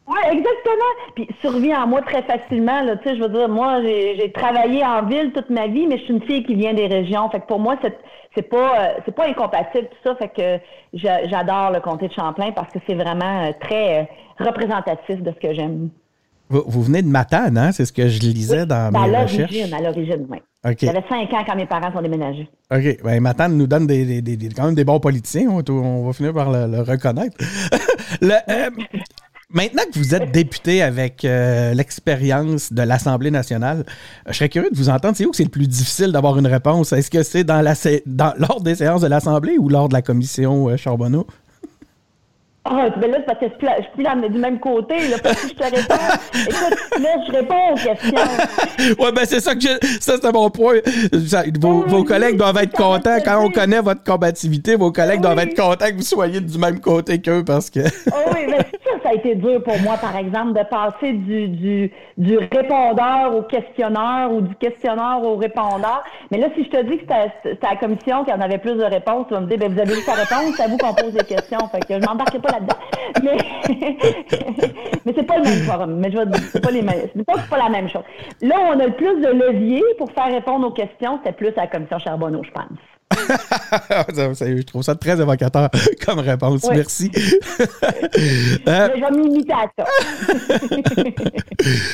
Oui, 0.07 0.19
exactement. 0.27 0.93
Puis 1.15 1.29
survie 1.41 1.75
en 1.75 1.87
moi 1.87 2.03
très 2.03 2.23
facilement. 2.23 2.83
Là, 2.83 2.97
tu 2.97 3.09
sais, 3.09 3.17
je 3.17 3.23
veux 3.23 3.29
dire, 3.31 3.49
moi, 3.49 3.81
j'ai 3.83 4.31
travaillé 4.33 4.85
en 4.85 5.07
ville 5.07 5.33
toute 5.33 5.49
ma 5.49 5.67
vie, 5.67 5.87
mais 5.87 5.99
je 5.99 6.05
suis 6.05 6.13
une 6.13 6.23
fille 6.23 6.45
qui 6.45 6.55
vient 6.55 6.75
des 6.75 6.87
régions. 6.87 7.29
Fait 7.31 7.41
que 7.41 7.47
pour 7.47 7.59
moi, 7.59 7.77
c'est 7.83 7.97
c'est 8.35 8.43
pas 8.43 8.79
euh, 8.79 8.89
c'est 9.05 9.15
pas 9.15 9.29
incompatible 9.29 9.89
tout 9.89 10.09
ça. 10.09 10.17
Fait 10.17 10.29
que 10.29 10.59
j'adore 10.93 11.71
le 11.71 11.81
comté 11.81 12.09
de 12.09 12.13
Champlain 12.13 12.53
parce 12.53 12.73
que 12.73 12.79
c'est 12.87 12.95
vraiment 12.95 13.45
euh, 13.45 13.53
très 13.61 14.01
euh, 14.01 14.45
représentatif 14.45 15.23
de 15.23 15.31
ce 15.31 15.49
que 15.49 15.55
j'aime. 15.55 15.91
Vous, 16.51 16.83
venez 16.83 17.01
de 17.01 17.09
Matane, 17.09 17.57
hein? 17.57 17.73
C'est 17.73 17.87
ce 17.87 17.93
que 17.93 18.07
je 18.07 18.21
lisais 18.21 18.67
dans 18.67 18.93
ben, 18.93 19.07
mes 19.07 19.23
recherches. 19.23 19.73
À 19.73 19.81
l'origine, 19.81 20.27
oui. 20.29 20.39
J'avais 20.81 21.03
cinq 21.09 21.33
ans 21.33 21.43
quand 21.47 21.57
mes 21.57 21.67
parents 21.67 21.91
sont 21.91 22.03
déménagés. 22.03 22.49
OK. 22.71 23.03
Ben, 23.03 23.21
Matane 23.21 23.57
nous 23.57 23.67
donne 23.67 23.87
des, 23.87 24.21
des, 24.21 24.37
des, 24.37 24.49
quand 24.51 24.67
même 24.67 24.75
des 24.75 24.85
bons 24.85 25.01
politiciens. 25.01 25.49
On, 25.49 26.07
va 26.07 26.13
finir 26.13 26.35
par 26.35 26.51
le, 26.51 26.83
reconnaître. 26.83 27.37
le, 28.21 28.35
Maintenant 29.55 29.85
que 29.85 29.97
vous 30.01 30.17
êtes 30.17 30.33
député 30.33 30.83
avec 30.83 31.25
euh, 31.25 31.75
l'expérience 31.75 32.73
de 32.73 32.83
l'Assemblée 32.83 33.31
nationale, 33.31 33.87
je 34.27 34.33
serais 34.33 34.49
curieux 34.49 34.69
de 34.69 34.77
vous 34.77 34.89
entendre. 34.89 35.17
C'est 35.17 35.25
où 35.25 35.31
que 35.31 35.37
c'est 35.37 35.45
le 35.45 35.49
plus 35.49 35.69
difficile 35.69 36.11
d'avoir 36.11 36.37
une 36.37 36.49
réponse? 36.49 36.93
Est-ce 36.93 37.09
que 37.09 37.23
c'est 37.23 37.45
dans 37.45 37.61
la, 37.61 37.75
lors 38.37 38.61
des 38.61 38.75
séances 38.75 39.03
de 39.03 39.07
l'Assemblée 39.07 39.57
ou 39.57 39.69
lors 39.69 39.89
de 39.89 39.95
la 39.95 40.03
commission 40.03 40.71
euh, 40.71 40.77
Charbonneau? 40.77 41.29
Ah, 42.67 42.89
ben 42.97 43.11
là, 43.11 43.19
parce 43.27 43.39
que 43.41 43.47
je 43.47 43.83
suis 43.83 43.91
plus 43.95 44.29
du 44.31 44.39
même 44.39 44.59
côté, 44.59 45.09
là, 45.09 45.17
parce 45.23 45.43
que 45.43 45.49
je 45.49 45.55
te 45.55 45.65
réponds. 45.65 45.95
Écoute, 46.35 47.03
là, 47.03 47.11
je 47.27 47.33
réponds 47.33 47.73
aux 47.73 47.75
questions. 47.75 48.97
ouais, 49.05 49.13
ben 49.13 49.25
c'est 49.27 49.41
ça 49.41 49.55
que 49.55 49.61
je, 49.61 49.99
ça, 50.01 50.15
c'est 50.21 50.33
mon 50.33 50.49
point. 50.49 50.77
vos, 51.61 52.05
collègues 52.05 52.39
doivent 52.39 52.57
être 52.57 52.73
contents. 52.73 53.19
Quand 53.23 53.45
on 53.45 53.51
connaît 53.51 53.83
votre 53.83 54.03
combativité, 54.03 54.77
vos 54.77 54.93
collègues 54.93 55.21
doivent 55.21 55.41
être 55.41 55.55
contents 55.55 55.89
que 55.89 55.97
vous 55.97 56.03
soyez 56.03 56.41
du 56.41 56.57
même 56.57 56.81
côté 56.81 57.21
qu'eux 57.21 57.45
parce 57.45 57.69
que. 57.69 57.81
oh 57.81 58.31
oui, 58.35 58.47
mais 58.49 58.57
ça, 58.57 58.93
ça 59.03 59.09
a 59.11 59.13
été 59.13 59.35
dur 59.35 59.63
pour 59.63 59.79
moi, 59.81 59.99
par 59.99 60.17
exemple, 60.17 60.55
de 60.55 60.65
passer 60.65 61.13
du, 61.13 61.49
du, 61.49 61.93
du 62.17 62.39
répondeur 62.39 63.37
au 63.37 63.43
questionneur 63.43 64.33
ou 64.33 64.41
du 64.41 64.55
questionneur 64.55 65.23
au 65.23 65.37
répondeur. 65.37 66.03
Mais 66.31 66.39
là, 66.39 66.47
si 66.57 66.65
je 66.65 66.71
te 66.71 66.83
dis 66.83 66.97
que 66.97 67.05
c'était 67.43 67.59
la 67.61 67.77
commission 67.77 68.25
qui 68.25 68.33
en 68.33 68.41
avait 68.41 68.57
plus 68.57 68.75
de 68.75 68.85
réponses, 68.85 69.27
tu 69.29 69.35
vas 69.35 69.41
me 69.41 69.49
dire, 69.49 69.59
ben, 69.59 69.71
vous 69.71 69.81
avez 69.81 69.93
eu 69.93 70.03
sa 70.03 70.13
réponse, 70.13 70.55
c'est 70.57 70.63
à 70.63 70.69
vous 70.69 70.79
qu'on 70.79 70.95
pose 70.95 71.13
des 71.13 71.25
questions. 71.25 71.59
Fait 71.71 71.81
que 71.81 72.01
je 72.01 72.07
m'embarquais 72.07 72.39
pas 72.39 72.54
mais, 73.23 73.37
mais 75.05 75.13
c'est 75.17 75.27
pas 75.27 75.39
le 75.39 75.45
même 75.45 75.63
forum. 75.65 75.97
Mais 75.97 76.11
je 76.11 76.19
vais 76.19 76.25
c'est 76.53 76.61
pas 76.61 76.71
les 76.71 76.83
mêmes. 76.83 77.09
C'est 77.15 77.25
pas, 77.25 77.39
pas 77.51 77.59
la 77.59 77.69
même 77.69 77.89
chose. 77.89 78.05
Là 78.41 78.57
on 78.75 78.81
a 78.81 78.87
le 78.87 78.93
plus 78.93 79.21
de 79.21 79.29
leviers 79.29 79.85
pour 79.99 80.11
faire 80.13 80.27
répondre 80.27 80.67
aux 80.67 80.73
questions, 80.73 81.21
c'est 81.25 81.37
plus 81.37 81.49
à 81.57 81.63
la 81.63 81.67
commission 81.67 81.99
Charbonneau, 81.99 82.43
je 82.45 82.51
pense. 82.51 82.94
je 84.09 84.63
trouve 84.63 84.83
ça 84.83 84.95
très 84.95 85.21
évocateur 85.21 85.71
comme 86.07 86.19
réponse. 86.19 86.65
Merci. 86.71 87.11
euh, 88.69 88.89
vais 88.95 89.11
m'imiter 89.17 89.53
à 89.53 89.67
ça. 89.77 89.85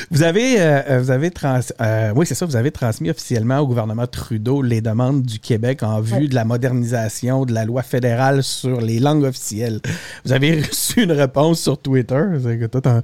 vous 0.09 0.23
avez, 0.23 0.55
euh, 0.59 0.99
vous 1.01 1.11
avez 1.11 1.31
trans, 1.31 1.59
euh, 1.81 2.11
oui, 2.15 2.25
c'est 2.25 2.35
ça, 2.35 2.45
vous 2.45 2.55
avez 2.55 2.71
transmis 2.71 3.09
officiellement 3.09 3.59
au 3.59 3.67
gouvernement 3.67 4.07
Trudeau 4.07 4.61
les 4.61 4.81
demandes 4.81 5.23
du 5.23 5.39
Québec 5.39 5.83
en 5.83 6.01
vue 6.01 6.27
de 6.27 6.35
la 6.35 6.45
modernisation 6.45 7.45
de 7.45 7.53
la 7.53 7.65
loi 7.65 7.83
fédérale 7.83 8.43
sur 8.43 8.81
les 8.81 8.99
langues 8.99 9.23
officielles. 9.23 9.81
Vous 10.25 10.33
avez 10.33 10.61
reçu 10.61 11.03
une 11.03 11.11
réponse 11.11 11.61
sur 11.61 11.77
Twitter, 11.77 12.21
c'est 12.41 12.69
tout 12.69 12.81
un, 12.87 13.01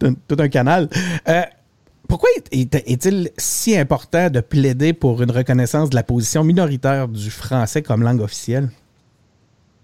tout 0.00 0.36
un 0.38 0.48
canal. 0.48 0.88
Pourquoi 2.10 2.28
est-il 2.50 3.30
si 3.38 3.78
important 3.78 4.30
de 4.30 4.40
plaider 4.40 4.92
pour 4.92 5.22
une 5.22 5.30
reconnaissance 5.30 5.90
de 5.90 5.94
la 5.94 6.02
position 6.02 6.42
minoritaire 6.42 7.06
du 7.06 7.30
français 7.30 7.82
comme 7.82 8.02
langue 8.02 8.20
officielle? 8.20 8.68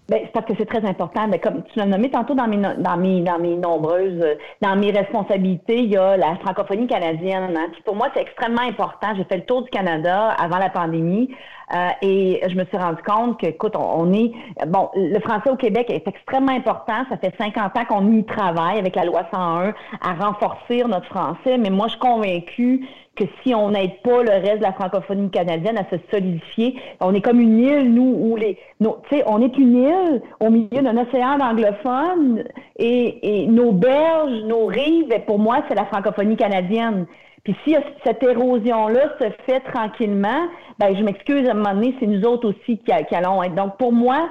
Ben, 0.09 0.21
c'est 0.23 0.31
parce 0.31 0.45
que 0.45 0.53
c'est 0.57 0.65
très 0.65 0.85
important. 0.85 1.27
Mais 1.27 1.39
comme 1.39 1.63
tu 1.63 1.79
l'as 1.79 1.85
nommé 1.85 2.09
tantôt 2.09 2.33
dans 2.33 2.47
mes, 2.47 2.57
dans 2.57 2.97
mes, 2.97 3.21
dans 3.21 3.39
mes 3.39 3.55
nombreuses, 3.55 4.23
dans 4.61 4.75
mes 4.77 4.91
responsabilités, 4.91 5.79
il 5.79 5.89
y 5.91 5.97
a 5.97 6.15
la 6.15 6.35
francophonie 6.37 6.87
canadienne. 6.87 7.57
Hein. 7.57 7.67
pour 7.83 7.95
moi, 7.95 8.07
c'est 8.13 8.21
extrêmement 8.21 8.61
important. 8.61 9.07
J'ai 9.17 9.25
fait 9.25 9.37
le 9.37 9.45
tour 9.45 9.63
du 9.63 9.69
Canada 9.69 10.29
avant 10.39 10.59
la 10.59 10.69
pandémie. 10.69 11.29
Euh, 11.73 11.89
et 12.01 12.41
je 12.47 12.55
me 12.55 12.63
suis 12.63 12.77
rendu 12.77 13.01
compte 13.03 13.41
que, 13.41 13.47
écoute, 13.47 13.75
on, 13.75 14.13
est 14.13 14.31
bon, 14.67 14.89
le 14.95 15.19
français 15.19 15.49
au 15.49 15.57
Québec 15.57 15.87
est 15.89 16.07
extrêmement 16.07 16.53
important. 16.53 17.03
Ça 17.09 17.17
fait 17.17 17.33
50 17.37 17.77
ans 17.77 17.85
qu'on 17.85 18.11
y 18.13 18.23
travaille 18.23 18.79
avec 18.79 18.95
la 18.95 19.03
loi 19.03 19.23
101 19.33 19.73
à 20.01 20.13
renforcer 20.13 20.85
notre 20.85 21.07
français. 21.07 21.57
Mais 21.57 21.69
moi, 21.69 21.87
je 21.87 21.91
suis 21.91 21.99
convaincue 21.99 22.87
que 23.17 23.25
si 23.43 23.53
on 23.53 23.71
n'aide 23.71 24.01
pas 24.03 24.23
le 24.23 24.31
reste 24.31 24.59
de 24.59 24.63
la 24.63 24.73
francophonie 24.73 25.29
canadienne 25.29 25.77
à 25.77 25.89
se 25.89 25.95
solidifier, 26.11 26.75
on 27.01 27.13
est 27.13 27.21
comme 27.21 27.39
une 27.39 27.59
île, 27.59 27.93
nous, 27.93 28.15
où 28.19 28.35
les, 28.35 28.57
tu 28.81 28.87
sais, 29.09 29.23
on 29.25 29.41
est 29.41 29.57
une 29.57 29.83
île 29.83 30.21
au 30.39 30.49
milieu 30.49 30.81
d'un 30.81 30.97
océan 30.97 31.39
anglophone 31.39 32.43
et, 32.77 33.43
et 33.43 33.47
nos 33.47 33.71
berges, 33.71 34.43
nos 34.45 34.67
rives, 34.67 35.13
pour 35.25 35.39
moi, 35.39 35.63
c'est 35.67 35.75
la 35.75 35.85
francophonie 35.85 36.37
canadienne. 36.37 37.07
Puis 37.47 37.55
si 37.65 37.75
cette 38.03 38.21
érosion-là 38.21 39.13
se 39.21 39.29
fait 39.45 39.61
tranquillement, 39.61 40.49
ben 40.79 40.93
je 40.93 41.01
m'excuse 41.01 41.47
à 41.47 41.51
un 41.51 41.53
moment 41.53 41.75
donné, 41.75 41.95
c'est 41.97 42.05
nous 42.05 42.25
autres 42.25 42.49
aussi 42.49 42.77
qui, 42.77 42.91
allons 42.91 43.41
être. 43.41 43.55
Donc 43.55 43.77
pour 43.77 43.93
moi, 43.93 44.27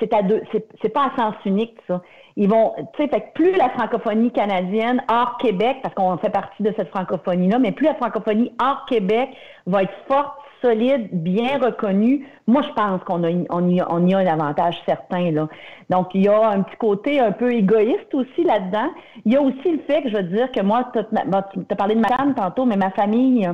c'est 0.00 0.14
à 0.14 0.22
deux, 0.22 0.40
c'est 0.80 0.88
pas 0.88 1.10
à 1.14 1.16
sens 1.16 1.34
unique 1.44 1.76
ça. 1.86 2.00
Ils 2.36 2.48
vont, 2.48 2.72
tu 2.94 3.02
sais, 3.02 3.08
fait 3.08 3.32
plus 3.34 3.52
la 3.56 3.70
francophonie 3.70 4.30
canadienne 4.32 5.02
hors 5.08 5.38
Québec, 5.38 5.78
parce 5.82 5.94
qu'on 5.94 6.16
fait 6.16 6.30
partie 6.30 6.62
de 6.62 6.72
cette 6.76 6.88
francophonie-là, 6.88 7.58
mais 7.58 7.72
plus 7.72 7.86
la 7.86 7.94
francophonie 7.94 8.52
hors 8.60 8.84
Québec 8.86 9.30
va 9.66 9.84
être 9.84 9.94
forte 10.08 10.34
solide, 10.64 11.08
bien 11.12 11.58
reconnu, 11.58 12.26
moi, 12.46 12.62
je 12.62 12.72
pense 12.72 13.02
qu'on 13.04 13.22
a, 13.22 13.30
on 13.50 13.68
y, 13.68 13.82
on 13.82 14.06
y 14.06 14.14
a 14.14 14.18
un 14.18 14.26
avantage 14.26 14.82
certain. 14.86 15.30
Là. 15.30 15.48
Donc, 15.90 16.08
il 16.14 16.22
y 16.22 16.28
a 16.28 16.48
un 16.48 16.62
petit 16.62 16.76
côté 16.76 17.20
un 17.20 17.32
peu 17.32 17.52
égoïste 17.52 18.14
aussi 18.14 18.44
là-dedans. 18.44 18.90
Il 19.24 19.32
y 19.32 19.36
a 19.36 19.42
aussi 19.42 19.72
le 19.72 19.78
fait 19.86 20.02
que 20.02 20.08
je 20.08 20.16
veux 20.16 20.22
dire 20.22 20.50
que 20.52 20.60
moi, 20.60 20.90
tu 20.92 21.00
as 21.00 21.76
parlé 21.76 21.94
de 21.94 22.00
ma 22.00 22.08
femme 22.08 22.34
tantôt, 22.34 22.64
mais 22.64 22.76
ma 22.76 22.90
famille 22.90 23.48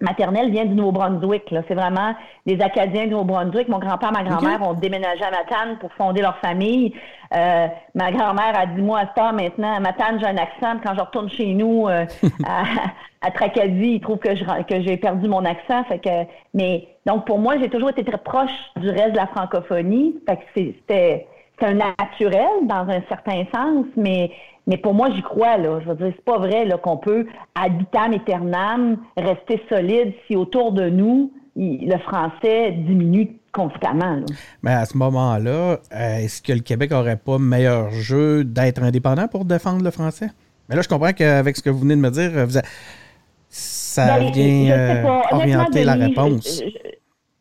maternelle 0.00 0.50
vient 0.50 0.64
du 0.64 0.74
Nouveau-Brunswick. 0.74 1.54
C'est 1.68 1.74
vraiment 1.74 2.14
des 2.46 2.60
Acadiens 2.60 3.04
du 3.04 3.10
Nouveau-Brunswick. 3.10 3.68
Mon 3.68 3.78
grand-père, 3.78 4.12
ma 4.12 4.22
grand-mère 4.22 4.62
ont 4.62 4.74
déménagé 4.74 5.22
à 5.22 5.30
Matane 5.30 5.78
pour 5.78 5.92
fonder 5.92 6.22
leur 6.22 6.36
famille. 6.38 6.92
Euh, 7.34 7.66
ma 7.94 8.12
grand-mère 8.12 8.58
a 8.58 8.66
dit, 8.66 8.82
moi, 8.82 9.00
à 9.00 9.06
ce 9.06 9.14
temps 9.14 9.32
maintenant, 9.32 9.76
à 9.76 9.80
Matane, 9.80 10.18
j'ai 10.20 10.26
un 10.26 10.36
accent. 10.36 10.80
Quand 10.82 10.94
je 10.94 11.00
retourne 11.00 11.30
chez 11.30 11.54
nous 11.54 11.88
euh, 11.88 12.06
à, 12.46 12.64
à, 13.22 13.30
Tracadie, 13.30 13.94
ils 13.94 14.00
trouvent 14.00 14.18
que, 14.18 14.34
je, 14.34 14.44
que 14.44 14.82
j'ai 14.82 14.96
perdu 14.96 15.28
mon 15.28 15.44
accent. 15.44 15.84
Fait 15.84 15.98
que, 15.98 16.30
mais 16.52 16.88
donc, 17.06 17.26
pour 17.26 17.38
moi, 17.38 17.54
j'ai 17.58 17.68
toujours 17.68 17.90
été 17.90 18.04
très 18.04 18.18
proche 18.18 18.52
du 18.76 18.90
reste 18.90 19.12
de 19.12 19.16
la 19.16 19.26
francophonie. 19.26 20.16
Fait 20.28 20.36
que 20.36 20.42
c'était 20.54 21.26
c'est 21.58 21.66
un 21.66 21.74
naturel 21.74 22.66
dans 22.66 22.88
un 22.88 23.02
certain 23.08 23.44
sens, 23.54 23.86
mais 23.96 24.30
mais 24.66 24.78
pour 24.78 24.94
moi, 24.94 25.10
j'y 25.14 25.22
crois, 25.22 25.58
là. 25.58 25.80
Je 25.80 25.88
veux 25.90 25.96
dire, 25.96 26.12
c'est 26.16 26.24
pas 26.24 26.38
vrai 26.38 26.64
là, 26.64 26.78
qu'on 26.78 26.96
peut, 26.96 27.26
habitam 27.54 28.14
aeternam, 28.14 28.96
rester 29.16 29.60
solide 29.68 30.14
si 30.26 30.36
autour 30.36 30.72
de 30.72 30.88
nous, 30.88 31.32
le 31.56 31.98
français 31.98 32.72
diminue 32.72 33.36
constamment. 33.52 34.20
Mais 34.62 34.72
à 34.72 34.84
ce 34.86 34.96
moment-là, 34.96 35.78
euh, 35.92 36.16
est-ce 36.16 36.42
que 36.42 36.52
le 36.52 36.60
Québec 36.60 36.92
aurait 36.92 37.16
pas 37.16 37.38
meilleur 37.38 37.90
jeu 37.90 38.42
d'être 38.42 38.82
indépendant 38.82 39.28
pour 39.28 39.44
défendre 39.44 39.84
le 39.84 39.90
français? 39.90 40.30
Mais 40.68 40.76
là, 40.76 40.82
je 40.82 40.88
comprends 40.88 41.12
qu'avec 41.12 41.56
ce 41.56 41.62
que 41.62 41.70
vous 41.70 41.80
venez 41.80 41.94
de 41.94 42.00
me 42.00 42.10
dire, 42.10 42.32
ça 43.50 44.18
ben, 44.18 44.32
vient 44.32 44.70
euh, 44.70 45.20
orienter 45.30 45.84
la 45.84 45.94
réponse. 45.94 46.62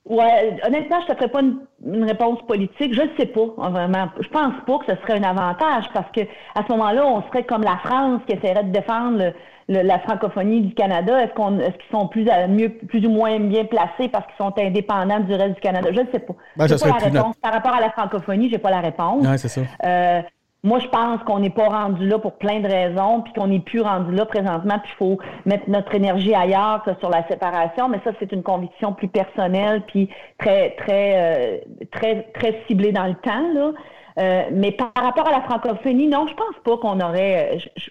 Ouais, 0.06 0.58
honnêtement, 0.66 1.00
je 1.00 1.06
ne 1.06 1.14
te 1.14 1.18
ferai 1.18 1.30
pas 1.30 1.40
une, 1.42 2.04
réponse 2.04 2.40
politique. 2.46 2.94
Je 2.94 3.04
ne 3.04 3.10
sais 3.18 3.26
pas, 3.26 3.46
hein, 3.58 3.70
vraiment. 3.70 4.10
Je 4.20 4.28
pense 4.28 4.54
pas 4.68 4.80
que 4.80 4.94
ce 4.94 5.02
serait 5.02 5.20
un 5.20 5.24
avantage 5.24 5.86
parce 5.94 6.12
que 6.12 6.22
à 6.56 6.64
ce 6.68 6.72
moment-là, 6.74 7.06
on 7.06 7.22
serait 7.30 7.44
comme 7.44 7.64
la 7.64 7.78
France 7.78 8.22
qui 8.28 8.34
essaierait 8.34 8.66
de 8.66 8.72
défendre 8.72 9.34
la 9.70 10.00
francophonie 10.00 10.62
du 10.62 10.74
Canada. 10.74 11.24
Est-ce 11.24 11.34
qu'on, 11.34 11.58
est-ce 11.60 11.78
qu'ils 11.78 11.92
sont 11.92 12.08
plus, 12.08 12.28
mieux, 12.50 12.70
plus 12.70 13.06
ou 13.06 13.10
moins 13.10 13.40
bien 13.40 13.64
placés 13.64 14.10
parce 14.10 14.26
qu'ils 14.26 14.36
sont 14.38 14.54
indépendants 14.58 15.22
du 15.22 15.34
reste 15.34 15.56
du 15.56 15.62
Canada? 15.62 15.90
Je 15.94 16.02
ne 16.02 16.08
sais 16.12 16.20
pas. 16.20 16.34
Ben, 16.58 16.68
pas 16.68 16.88
la 16.88 16.94
réponse. 16.96 17.36
Par 17.42 17.54
rapport 17.54 17.74
à 17.74 17.80
la 17.80 17.92
francophonie, 17.92 18.50
j'ai 18.50 18.58
pas 18.58 18.72
la 18.72 18.82
réponse. 18.82 19.26
Ouais, 19.26 19.38
c'est 19.38 19.48
ça. 19.48 19.62
Euh, 19.86 20.22
moi, 20.66 20.80
je 20.80 20.88
pense 20.88 21.22
qu'on 21.24 21.40
n'est 21.40 21.50
pas 21.50 21.68
rendu 21.68 22.08
là 22.08 22.18
pour 22.20 22.38
plein 22.38 22.62
de 22.62 22.68
raisons, 22.68 23.22
puis 23.22 23.34
qu'on 23.34 23.48
n'est 23.48 23.60
plus 23.60 23.82
rendu 23.82 24.16
là 24.16 24.26
présentement, 24.26 24.80
puis 24.80 24.92
il 24.94 24.98
faut 24.98 25.20
mettre 25.46 25.70
notre 25.70 25.94
énergie 25.94 26.34
ailleurs 26.34 26.86
sur 27.02 27.10
la 27.10 27.28
séparation. 27.28 27.90
Mais 27.90 28.00
ça, 28.06 28.12
c'est 28.20 28.32
une 28.32 28.44
conviction 28.44 28.94
plus 28.94 29.10
personnelle, 29.10 29.84
puis 29.88 30.10
très, 30.38 30.72
très, 30.78 31.14
euh, 31.16 31.58
très, 31.92 32.24
très 32.34 32.64
ciblée 32.66 32.94
dans 32.94 33.08
le 33.08 33.16
temps. 33.16 33.54
Là. 33.54 33.72
Euh, 34.20 34.44
mais 34.54 34.72
par 34.72 34.94
rapport 34.96 35.28
à 35.28 35.32
la 35.32 35.42
francophonie, 35.42 36.08
non, 36.08 36.28
je 36.28 36.34
pense 36.34 36.56
pas 36.64 36.78
qu'on 36.78 37.02
aurait. 37.02 37.56
Euh, 37.56 37.60
je, 37.76 37.90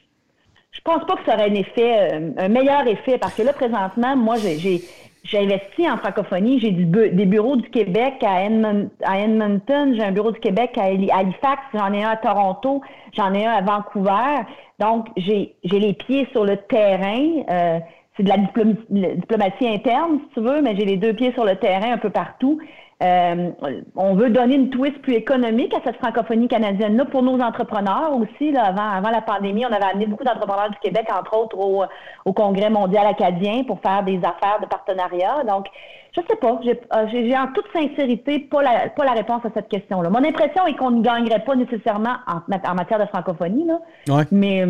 je, 0.71 0.81
pense 0.81 1.05
pas 1.05 1.17
que 1.17 1.25
ça 1.27 1.35
aurait 1.35 1.51
un 1.51 1.55
effet, 1.55 2.33
un 2.39 2.49
meilleur 2.49 2.87
effet, 2.87 3.19
parce 3.19 3.35
que 3.35 3.43
là, 3.43 3.53
présentement, 3.53 4.17
moi, 4.17 4.37
j'ai 4.37 4.81
j'ai 5.25 5.39
investi 5.39 5.89
en 5.89 5.97
francophonie. 5.99 6.59
J'ai 6.61 6.73
des 6.73 7.27
bureaux 7.27 7.57
du 7.57 7.69
Québec 7.71 8.15
à, 8.23 8.45
Edmonton, 8.45 9.95
j'ai 9.95 10.03
un 10.03 10.13
bureau 10.13 10.33
du 10.33 10.41
Québec 10.41 10.77
à 10.77 10.85
Halifax, 10.85 11.63
j'en 11.75 11.93
ai 11.93 12.03
un 12.03 12.11
à 12.11 12.17
Toronto, 12.17 12.83
j'en 13.13 13.33
ai 13.33 13.47
un 13.47 13.53
à 13.53 13.61
Vancouver. 13.61 14.43
Donc, 14.79 15.07
j'ai 15.17 15.55
les 15.65 15.95
pieds 15.95 16.27
sur 16.33 16.45
le 16.45 16.57
terrain. 16.57 17.45
Euh, 17.51 17.79
c'est 18.17 18.25
de 18.25 18.29
la 18.29 18.37
diplomatie 18.37 19.67
interne, 19.67 20.19
si 20.21 20.35
tu 20.35 20.41
veux, 20.41 20.61
mais 20.61 20.77
j'ai 20.77 20.85
les 20.85 20.99
deux 20.99 21.15
pieds 21.15 21.33
sur 21.33 21.45
le 21.45 21.57
terrain 21.57 21.93
un 21.93 21.99
peu 21.99 22.11
partout. 22.11 22.61
Euh, 23.03 23.51
on 23.97 24.15
veut 24.15 24.31
donner 24.31 24.55
une 24.55 24.71
twist 24.71 24.99
plus 25.03 25.15
économique 25.15 25.75
à 25.75 25.81
cette 25.85 25.97
francophonie 25.97 26.47
canadienne-là 26.47 27.05
pour 27.07 27.23
nos 27.23 27.41
entrepreneurs 27.41 28.17
aussi. 28.17 28.53
Là, 28.53 28.67
avant, 28.67 28.89
avant 28.89 29.11
la 29.11 29.21
pandémie, 29.21 29.67
on 29.67 29.73
avait 29.73 29.85
amené 29.85 30.07
beaucoup 30.07 30.23
d'entrepreneurs 30.23 30.71
du 30.71 30.79
Québec, 30.79 31.09
entre 31.13 31.37
autres, 31.37 31.59
au, 31.59 31.83
au, 32.25 32.33
Congrès 32.33 32.71
mondial 32.71 33.07
acadien 33.07 33.65
pour 33.65 33.81
faire 33.81 34.05
des 34.05 34.19
affaires 34.19 34.59
de 34.61 34.67
partenariat. 34.67 35.43
Donc, 35.49 35.67
je 36.15 36.21
sais 36.29 36.37
pas. 36.37 36.61
Euh, 36.65 37.07
j'ai 37.11 37.37
en 37.37 37.49
toute 37.49 37.67
sincérité 37.73 38.39
pas 38.39 38.63
la, 38.63 38.89
pas 38.91 39.05
la 39.05 39.13
réponse 39.13 39.45
à 39.45 39.49
cette 39.53 39.69
question-là. 39.69 40.09
Mon 40.09 40.25
impression 40.25 40.67
est 40.67 40.77
qu'on 40.77 40.93
ne 40.93 41.03
gagnerait 41.03 41.43
pas 41.45 41.57
nécessairement 41.57 42.17
en, 42.29 42.71
en 42.71 42.75
matière 42.75 43.01
de 43.01 43.07
francophonie, 43.07 43.67
là, 43.67 43.81
ouais. 44.09 44.25
mais 44.31 44.65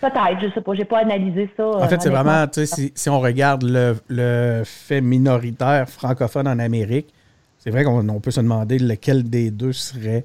Peut-être, 0.00 0.40
je 0.40 0.54
sais 0.54 0.60
pas, 0.60 0.72
j'ai 0.74 0.84
pas 0.84 0.98
analysé 0.98 1.50
ça. 1.56 1.66
En 1.66 1.88
fait, 1.88 2.00
c'est 2.00 2.10
vraiment, 2.10 2.46
tu 2.46 2.60
sais, 2.60 2.66
si, 2.66 2.92
si, 2.94 3.10
on 3.10 3.18
regarde 3.18 3.64
le, 3.64 3.96
le, 4.08 4.62
fait 4.64 5.00
minoritaire 5.00 5.88
francophone 5.88 6.46
en 6.46 6.58
Amérique, 6.58 7.12
c'est 7.60 7.70
vrai 7.70 7.84
qu'on 7.84 8.20
peut 8.20 8.30
se 8.30 8.40
demander 8.40 8.78
lequel 8.78 9.22
des 9.22 9.50
deux 9.50 9.74
serait. 9.74 10.24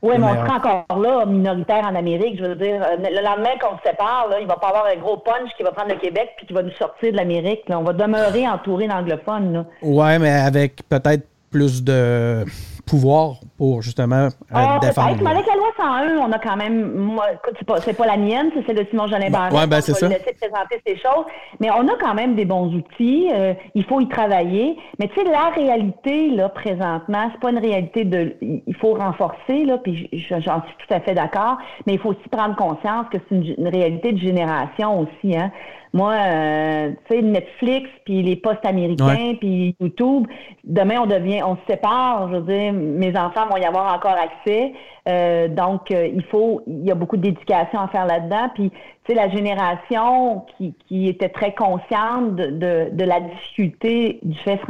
Oui, 0.00 0.14
mais 0.18 0.26
on 0.26 0.34
sera 0.46 0.58
encore 0.58 1.00
là, 1.00 1.26
minoritaire 1.26 1.84
en 1.84 1.96
Amérique. 1.96 2.38
Je 2.38 2.44
veux 2.44 2.54
dire, 2.54 2.80
euh, 2.80 2.96
le 2.96 3.24
lendemain 3.24 3.58
qu'on 3.60 3.76
se 3.78 3.82
sépare, 3.84 4.28
là, 4.30 4.38
il 4.40 4.46
va 4.46 4.54
pas 4.54 4.68
avoir 4.68 4.86
un 4.86 4.96
gros 5.00 5.16
punch 5.16 5.50
qui 5.56 5.64
va 5.64 5.72
prendre 5.72 5.92
le 5.92 5.98
Québec 5.98 6.30
puis 6.36 6.46
qui 6.46 6.52
va 6.52 6.62
nous 6.62 6.70
sortir 6.78 7.10
de 7.10 7.16
l'Amérique. 7.16 7.64
On 7.68 7.82
va 7.82 7.92
demeurer 7.92 8.46
entouré 8.46 8.86
d'anglophones. 8.86 9.66
Oui, 9.82 10.18
mais 10.20 10.30
avec 10.30 10.88
peut-être 10.88 11.26
plus 11.50 11.82
de 11.82 12.44
pouvoir 12.88 13.34
pour 13.56 13.82
justement 13.82 14.28
ah, 14.52 14.78
défendre. 14.80 15.16
Mais 15.22 15.30
avec 15.30 15.46
la 15.46 15.54
loi 15.54 15.68
101, 15.76 16.16
on 16.18 16.32
a 16.32 16.38
quand 16.38 16.56
même, 16.56 16.94
moi, 16.94 17.26
c'est 17.58 17.66
pas, 17.66 17.80
pas 17.80 18.06
la 18.06 18.16
mienne, 18.16 18.50
c'est 18.54 18.66
celle 18.66 18.76
de 18.76 18.86
Simon 18.90 19.06
Jolin 19.06 19.30
Barrette. 19.30 19.52
Ouais, 19.52 19.66
ben, 19.66 19.80
c'est 19.80 19.94
ça. 19.94 20.08
laisser 20.08 20.36
présenter 20.40 20.80
ces 20.86 20.96
choses, 20.96 21.24
mais 21.60 21.70
on 21.70 21.86
a 21.88 21.96
quand 22.00 22.14
même 22.14 22.34
des 22.34 22.44
bons 22.44 22.74
outils. 22.74 23.28
Euh, 23.32 23.54
il 23.74 23.84
faut 23.84 24.00
y 24.00 24.08
travailler. 24.08 24.76
Mais 24.98 25.08
tu 25.08 25.14
sais, 25.14 25.24
la 25.24 25.50
réalité 25.50 26.30
là 26.30 26.48
présentement, 26.48 27.30
c'est 27.32 27.40
pas 27.40 27.50
une 27.50 27.58
réalité 27.58 28.04
de, 28.04 28.36
il 28.40 28.76
faut 28.76 28.94
renforcer 28.94 29.64
là, 29.64 29.78
puis 29.78 30.08
j'en 30.12 30.40
suis 30.40 30.76
tout 30.86 30.94
à 30.94 31.00
fait 31.00 31.14
d'accord. 31.14 31.58
Mais 31.86 31.94
il 31.94 31.98
faut 31.98 32.10
aussi 32.10 32.28
prendre 32.30 32.56
conscience 32.56 33.06
que 33.12 33.18
c'est 33.28 33.34
une, 33.34 33.54
une, 33.58 33.68
réalité 33.68 34.12
de 34.12 34.18
génération 34.18 35.00
aussi. 35.00 35.36
Hein. 35.36 35.50
Moi, 35.92 36.12
euh, 36.12 36.90
tu 37.08 37.16
sais, 37.16 37.22
Netflix, 37.22 37.88
puis 38.04 38.22
les 38.22 38.36
postes 38.36 38.64
américains, 38.64 39.34
puis 39.38 39.74
YouTube, 39.80 40.26
demain, 40.64 41.00
on 41.02 41.06
devient, 41.06 41.42
on 41.42 41.56
se 41.56 41.60
sépare. 41.68 42.28
Je 42.30 42.36
veux 42.36 42.52
dire, 42.52 42.72
mes 42.72 43.16
enfants 43.16 43.46
vont 43.50 43.56
y 43.56 43.64
avoir 43.64 43.94
encore 43.94 44.16
accès. 44.16 44.72
Euh, 45.08 45.48
donc, 45.48 45.90
euh, 45.90 46.06
il 46.06 46.22
faut, 46.24 46.62
il 46.66 46.84
y 46.84 46.90
a 46.90 46.94
beaucoup 46.94 47.16
d'éducation 47.16 47.80
à 47.80 47.88
faire 47.88 48.06
là-dedans. 48.06 48.50
Puis, 48.54 48.70
tu 48.70 48.78
sais, 49.06 49.14
la 49.14 49.30
génération 49.30 50.44
qui, 50.56 50.74
qui 50.86 51.08
était 51.08 51.30
très 51.30 51.54
consciente 51.54 52.36
de, 52.36 52.90
de, 52.92 53.04
la 53.04 53.20
difficulté 53.20 54.18
du 54.22 54.38
fait 54.40 54.60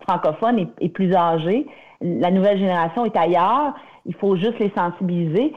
francophone 0.00 0.58
est, 0.60 0.84
est 0.84 0.88
plus 0.88 1.14
âgée. 1.14 1.66
La 2.00 2.30
nouvelle 2.30 2.58
génération 2.58 3.04
est 3.04 3.16
ailleurs. 3.16 3.74
Il 4.06 4.14
faut 4.14 4.36
juste 4.36 4.58
les 4.60 4.70
sensibiliser. 4.76 5.52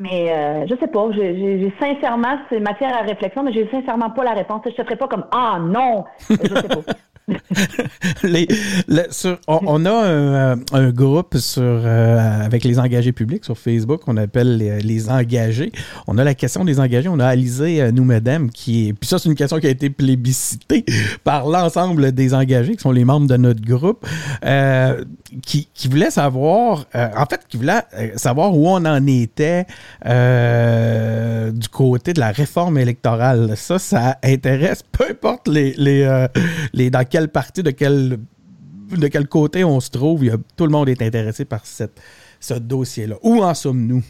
Mais 0.00 0.32
euh, 0.32 0.66
je 0.68 0.76
sais 0.76 0.86
pas, 0.86 1.10
j'ai 1.12 1.72
sincèrement, 1.80 2.38
c'est 2.48 2.60
matière 2.60 2.96
à 2.96 3.02
réflexion, 3.02 3.42
mais 3.42 3.52
j'ai 3.52 3.68
sincèrement 3.68 4.10
pas 4.10 4.22
la 4.22 4.32
réponse. 4.32 4.62
Je 4.64 4.70
te 4.70 4.82
ferai 4.84 4.96
pas 4.96 5.08
comme 5.08 5.24
Ah 5.32 5.58
non! 5.60 6.04
Je 6.30 6.36
sais 6.36 6.68
pas. 6.68 6.92
on, 9.46 9.84
a 9.84 9.92
un, 9.92 10.58
un, 10.72 10.90
groupe 10.90 11.36
sur, 11.36 11.62
euh, 11.62 12.44
avec 12.44 12.64
les 12.64 12.78
engagés 12.78 13.12
publics 13.12 13.44
sur 13.44 13.58
Facebook 13.58 14.02
qu'on 14.02 14.16
appelle 14.16 14.56
les, 14.56 15.10
engagés. 15.10 15.72
On 16.06 16.18
a 16.18 16.24
la 16.24 16.34
question 16.34 16.64
des 16.64 16.80
engagés. 16.80 17.08
On 17.08 17.20
a 17.20 17.26
Alizé 17.26 17.80
euh, 17.80 17.90
nous 17.90 18.04
Noumedem 18.04 18.50
qui 18.50 18.88
est. 18.88 18.92
Puis 18.92 19.08
ça, 19.08 19.18
c'est 19.18 19.28
une 19.28 19.34
question 19.34 19.58
qui 19.58 19.66
a 19.66 19.70
été 19.70 19.90
plébiscitée 19.90 20.84
par 21.24 21.48
l'ensemble 21.48 22.12
des 22.12 22.34
engagés 22.34 22.76
qui 22.76 22.82
sont 22.82 22.92
les 22.92 23.04
membres 23.04 23.26
de 23.26 23.36
notre 23.36 23.62
groupe. 23.62 24.06
Euh, 24.44 25.04
qui, 25.42 25.68
voulait 25.90 26.10
savoir, 26.10 26.86
en 26.94 27.26
fait, 27.26 27.42
qui 27.48 27.58
voulait 27.58 27.82
savoir 28.16 28.56
où 28.56 28.66
on 28.66 28.84
en 28.84 29.06
était 29.06 29.66
du 31.52 31.68
côté 31.68 32.14
de 32.14 32.20
la 32.20 32.30
réforme 32.30 32.78
électorale. 32.78 33.52
Ça, 33.56 33.78
ça 33.78 34.16
intéresse 34.24 34.82
peu 34.90 35.04
importe 35.10 35.48
les, 35.48 35.74
les, 35.76 36.26
les 36.72 36.90
dans 36.90 37.04
quelle 37.18 37.28
partie, 37.28 37.62
de 37.64 37.72
quel, 37.72 38.20
de 38.96 39.08
quel 39.08 39.26
côté 39.26 39.64
on 39.64 39.80
se 39.80 39.90
trouve. 39.90 40.24
tout 40.56 40.64
le 40.64 40.70
monde 40.70 40.88
est 40.88 41.02
intéressé 41.02 41.44
par 41.44 41.66
cette, 41.66 42.00
ce 42.38 42.54
dossier-là. 42.54 43.16
Où 43.22 43.42
en 43.42 43.54
sommes-nous? 43.54 44.04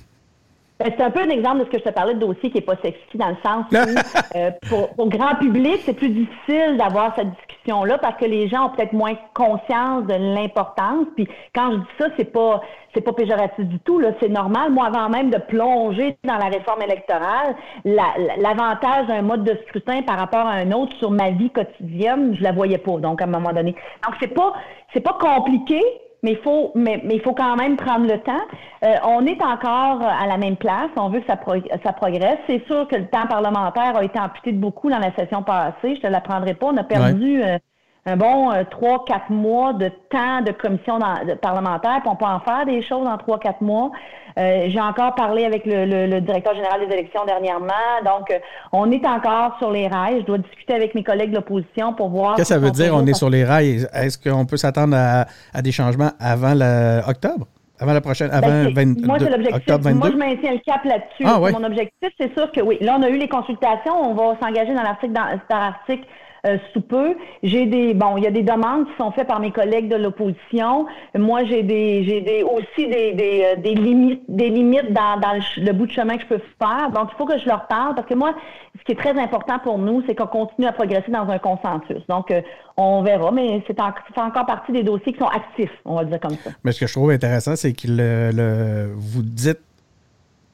Ben, 0.79 0.93
c'est 0.97 1.03
un 1.03 1.11
peu 1.11 1.21
un 1.21 1.29
exemple 1.31 1.59
de 1.59 1.65
ce 1.65 1.71
que 1.71 1.79
je 1.79 1.85
te 1.85 1.91
parlais 1.91 2.15
de 2.15 2.21
dossier 2.21 2.51
qui 2.51 2.59
n'est 2.59 2.65
pas 2.65 2.77
sexy 2.77 3.17
dans 3.17 3.31
le 3.31 3.37
sens 3.45 3.67
où 3.73 3.77
euh, 4.37 4.51
pour, 4.69 4.95
pour, 4.95 5.09
grand 5.09 5.35
public, 5.35 5.81
c'est 5.85 5.95
plus 5.95 6.11
difficile 6.11 6.77
d'avoir 6.77 7.17
cette 7.17 7.31
discussion-là 7.31 7.99
parce 7.99 8.17
que 8.17 8.27
les 8.27 8.49
gens 8.49 8.67
ont 8.67 8.71
peut-être 8.71 8.93
moins 8.93 9.15
conscience 9.35 10.07
de 10.07 10.15
l'importance. 10.15 11.07
Puis 11.17 11.27
quand 11.53 11.73
je 11.73 11.77
dis 11.79 11.87
ça, 11.99 12.07
c'est 12.17 12.33
pas 12.33 12.63
c'est 12.95 13.01
pas 13.01 13.13
péjoratif 13.13 13.65
du 13.65 13.79
tout. 13.81 13.99
Là, 13.99 14.13
c'est 14.21 14.29
normal. 14.29 14.71
Moi, 14.73 14.87
avant 14.87 15.09
même 15.09 15.31
de 15.31 15.39
plonger 15.39 16.17
dans 16.25 16.37
la 16.37 16.47
réforme 16.47 16.83
électorale, 16.83 17.57
l'avantage 17.85 19.07
d'un 19.09 19.23
mode 19.23 19.45
de 19.45 19.59
scrutin 19.67 20.03
par 20.03 20.17
rapport 20.17 20.47
à 20.47 20.53
un 20.53 20.71
autre 20.73 20.97
sur 20.99 21.11
ma 21.11 21.31
vie 21.31 21.51
quotidienne, 21.51 22.37
je 22.37 22.43
la 22.43 22.53
voyais 22.53 22.79
pas. 22.79 22.99
Donc 22.99 23.21
à 23.21 23.25
un 23.25 23.29
moment 23.29 23.53
donné, 23.53 23.75
donc 24.05 24.15
c'est 24.21 24.33
pas 24.33 24.55
c'est 24.95 25.01
pas 25.01 25.19
compliqué 25.21 25.83
mais 26.23 26.33
il 26.33 26.39
faut, 26.39 26.73
mais, 26.75 27.01
mais 27.05 27.17
il 27.17 27.21
faut 27.21 27.35
quand 27.35 27.57
même 27.57 27.77
prendre 27.77 28.07
le 28.07 28.19
temps. 28.21 28.45
Euh, 28.85 28.95
on 29.05 29.25
est 29.27 29.41
encore 29.43 30.03
à 30.03 30.27
la 30.27 30.37
même 30.37 30.57
place. 30.57 30.91
On 30.97 31.09
veut 31.11 31.21
que 31.21 31.27
ça, 31.27 31.39
ça 31.85 31.93
progresse. 31.93 32.39
C'est 32.47 32.65
sûr 32.67 32.89
que 32.89 32.97
le 32.97 33.07
temps 33.07 33.27
parlementaire 33.27 33.97
a 33.97 34.05
été 34.05 34.19
amputé 34.19 34.53
de 34.53 34.59
beaucoup 34.59 34.91
dans 34.91 34.99
la 34.99 35.15
session 35.15 35.43
passée. 35.43 35.97
Je 35.97 36.01
te 36.01 36.07
l'apprendrai 36.07 36.55
pas. 36.55 36.67
On 36.67 36.77
a 36.77 36.85
perdu 36.85 37.43
euh, 37.43 37.59
un 38.09 38.17
bon 38.17 38.51
euh, 38.51 38.65
trois, 38.71 39.05
quatre 39.05 39.31
mois 39.31 39.73
de 39.73 39.91
temps 40.11 40.41
de 40.43 40.53
commission 40.53 40.99
parlementaire, 41.43 42.01
puis 42.01 42.09
on 42.09 42.17
peut 42.17 42.25
en 42.25 42.41
faire 42.41 42.65
des 42.67 42.83
choses 42.83 43.07
en 43.07 43.19
trois, 43.19 43.39
quatre 43.39 43.61
mois. 43.61 43.91
Euh, 44.39 44.67
j'ai 44.69 44.81
encore 44.81 45.15
parlé 45.15 45.45
avec 45.45 45.63
le, 45.67 46.21
directeur 46.21 46.55
général 46.55 46.87
des 46.87 46.95
élections 46.95 47.25
dernièrement, 47.27 47.73
donc 48.05 48.31
euh, 48.31 48.39
on 48.73 48.91
est 48.91 49.05
encore 49.07 49.57
sur 49.59 49.71
les 49.71 49.89
rails. 49.89 50.21
Je 50.21 50.27
dois 50.27 50.39
discuter 50.39 50.75
avec 50.75 50.95
mes 50.95 51.03
collègues 51.03 51.31
de 51.31 51.37
l'opposition 51.37 51.93
pour 51.93 52.09
voir. 52.09 52.37
Qu'est-ce 52.37 52.55
que 52.55 52.55
ça 52.55 52.61
veut 52.61 52.71
dire, 52.71 52.95
on 52.95 53.07
est 53.07 53.15
sur 53.15 53.31
les 53.31 53.45
rails? 53.45 53.87
Est-ce 53.93 54.19
qu'on 54.19 54.47
peut 54.47 54.57
s'attendre 54.57 54.97
à, 54.97 55.63
des 55.63 55.73
changements 55.73 56.11
avant 56.19 56.55
l'octobre? 56.55 57.47
Avant 57.81 57.93
la 57.93 58.01
prochaine, 58.01 58.29
avant 58.33 58.73
ben, 58.73 58.97
moi, 59.05 59.19
c'est 59.21 59.31
l'objectif. 59.31 59.95
Moi, 59.95 60.11
je 60.11 60.17
maintiens 60.17 60.51
le 60.51 60.59
cap 60.59 60.85
là-dessus. 60.85 61.23
Ah, 61.25 61.39
Mon 61.39 61.63
objectif, 61.63 62.11
c'est 62.19 62.35
sûr 62.37 62.51
que 62.51 62.61
oui. 62.61 62.77
Là, 62.81 62.97
on 62.99 63.03
a 63.05 63.09
eu 63.09 63.19
les 63.19 63.29
consultations. 63.29 63.95
On 63.95 64.15
va 64.15 64.37
s'engager 64.43 64.75
dans 64.75 64.83
l'article, 64.83 65.13
dans, 65.13 65.29
cet 65.31 65.49
article 65.49 66.05
euh, 66.47 66.59
sous 66.73 66.81
peu. 66.81 67.17
J'ai 67.43 67.67
des 67.67 67.95
bon, 67.95 68.17
il 68.17 68.25
y 68.25 68.27
a 68.27 68.31
des 68.31 68.43
demandes 68.43 68.87
qui 68.87 68.97
sont 68.97 69.11
faites 69.13 69.27
par 69.27 69.41
mes 69.41 69.51
collègues 69.51 69.89
de 69.89 69.97
l'opposition. 69.97 70.87
Moi, 71.17 71.45
j'ai 71.45 71.63
des 71.63 72.05
j'ai 72.05 72.21
des 72.21 72.43
aussi 72.43 72.87
des, 72.87 73.13
des, 73.13 73.45
euh, 73.45 73.61
des 73.61 73.75
limites 73.75 74.23
des 74.29 74.49
limites 74.49 74.93
dans, 74.93 75.19
dans 75.21 75.41
le, 75.57 75.73
bout 75.73 75.87
de 75.87 75.93
chemin 75.93 76.17
que 76.17 76.23
je 76.23 76.29
peux 76.29 76.43
faire. 76.61 76.91
Donc, 76.91 77.09
il 77.13 77.17
faut 77.17 77.27
que 77.27 77.39
je 77.39 77.47
leur 77.47 77.67
parle 77.67 77.95
parce 77.95 78.07
que 78.07 78.15
moi, 78.15 78.35
ce 78.79 78.85
qui 78.85 78.93
est 78.93 78.97
très 78.97 79.19
important 79.19 79.59
pour 79.59 79.79
nous, 79.79 80.03
c'est 80.07 80.15
qu'on 80.15 80.27
continue 80.27 80.67
à 80.67 80.73
progresser 80.73 81.11
dans 81.11 81.29
un 81.29 81.39
consensus. 81.39 82.07
Donc, 82.09 82.31
euh, 82.31 82.41
on 82.77 83.03
verra, 83.03 83.33
mais 83.33 83.63
c'est 83.67 83.81
encore 83.81 84.47
partie 84.47 84.73
des 84.73 84.83
dossiers 84.83 85.13
qui 85.13 85.19
sont 85.19 85.27
actifs, 85.27 85.73
on 85.85 85.97
va 85.97 86.05
dire 86.05 86.21
comme 86.21 86.37
ça. 86.37 86.51
Mais 86.63 86.73
ce 86.73 86.81
que 86.81 86.87
je 86.87 86.93
trouve 86.93 87.11
intéressant, 87.11 87.57
c'est 87.57 87.73
que 87.73 87.89
le, 87.89 88.93
vous 88.95 89.23
dites 89.23 89.61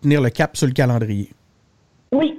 tenir 0.02 0.20
le 0.20 0.30
cap 0.30 0.56
sur 0.56 0.66
le 0.66 0.72
calendrier. 0.72 1.30
Oui, 2.12 2.38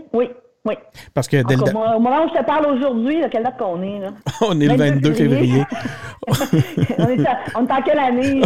oui. 0.65 0.73
Parce 1.13 1.27
que 1.27 1.43
dès 1.43 1.55
le... 1.55 1.61
Au 1.61 1.99
moment 1.99 2.25
où 2.25 2.29
je 2.33 2.39
te 2.39 2.43
parle 2.43 2.65
aujourd'hui, 2.65 3.17
quelle 3.31 3.43
date 3.43 3.57
qu'on 3.57 3.83
est? 3.83 3.99
Là? 3.99 4.09
on 4.41 4.59
est 4.59 4.67
le 4.67 4.75
22 4.75 5.13
février. 5.13 5.63
on, 6.27 6.33
est 6.33 7.25
on, 7.55 7.67
est 7.67 7.71
en 7.71 7.81
quelle 7.83 7.99
année? 7.99 8.41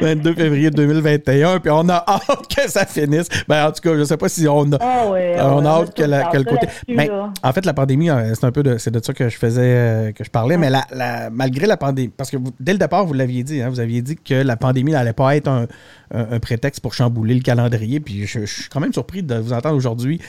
22 0.00 0.34
février 0.34 0.70
2021, 0.70 1.60
puis 1.60 1.70
on 1.70 1.88
a 1.88 2.04
hâte 2.08 2.48
que 2.48 2.68
ça 2.68 2.84
finisse. 2.86 3.28
Ben, 3.46 3.68
en 3.68 3.72
tout 3.72 3.82
cas, 3.82 3.94
je 3.94 4.00
ne 4.00 4.04
sais 4.04 4.16
pas 4.16 4.28
si 4.28 4.48
on 4.48 4.72
a, 4.72 4.78
oh 4.80 5.12
oui, 5.12 5.20
on 5.38 5.64
a 5.64 5.68
hâte 5.68 5.94
que, 5.94 6.02
la, 6.02 6.24
que 6.24 6.38
le 6.38 6.44
côté. 6.44 6.66
Mais, 6.88 7.08
en 7.08 7.52
fait, 7.52 7.64
la 7.64 7.74
pandémie, 7.74 8.10
euh, 8.10 8.34
c'est 8.34 8.44
un 8.44 8.52
peu 8.52 8.64
de, 8.64 8.78
c'est 8.78 8.90
de 8.90 9.00
ça 9.02 9.12
que 9.12 9.28
je 9.28 9.38
faisais, 9.38 9.62
euh, 9.62 10.12
que 10.12 10.24
je 10.24 10.30
parlais, 10.30 10.56
mais 10.56 10.70
la, 10.70 10.84
la, 10.92 11.30
malgré 11.30 11.66
la 11.66 11.76
pandémie, 11.76 12.08
parce 12.08 12.32
que 12.32 12.36
vous, 12.36 12.50
dès 12.58 12.72
le 12.72 12.78
départ, 12.78 13.06
vous 13.06 13.14
l'aviez 13.14 13.44
dit, 13.44 13.62
hein, 13.62 13.68
vous 13.68 13.78
aviez 13.78 14.02
dit 14.02 14.16
que 14.16 14.34
la 14.34 14.56
pandémie 14.56 14.90
n'allait 14.90 15.12
pas 15.12 15.36
être 15.36 15.48
un, 15.48 15.66
un, 16.12 16.40
prétexte 16.40 16.80
pour 16.80 16.94
chambouler 16.94 17.34
le 17.34 17.42
calendrier, 17.42 18.00
puis 18.00 18.26
je, 18.26 18.40
je 18.40 18.62
suis 18.62 18.68
quand 18.68 18.80
même 18.80 18.92
surpris 18.92 19.22
de 19.22 19.36
vous 19.36 19.52
entendre 19.52 19.76
aujourd'hui 19.76 20.20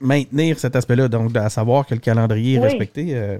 maintenir 0.00 0.58
cet 0.58 0.76
aspect-là, 0.76 1.08
donc 1.08 1.36
à 1.36 1.48
savoir 1.48 1.86
que 1.86 1.94
le 1.94 2.00
calendrier 2.00 2.56
est 2.56 2.60
respecté. 2.60 3.14
Euh. 3.14 3.38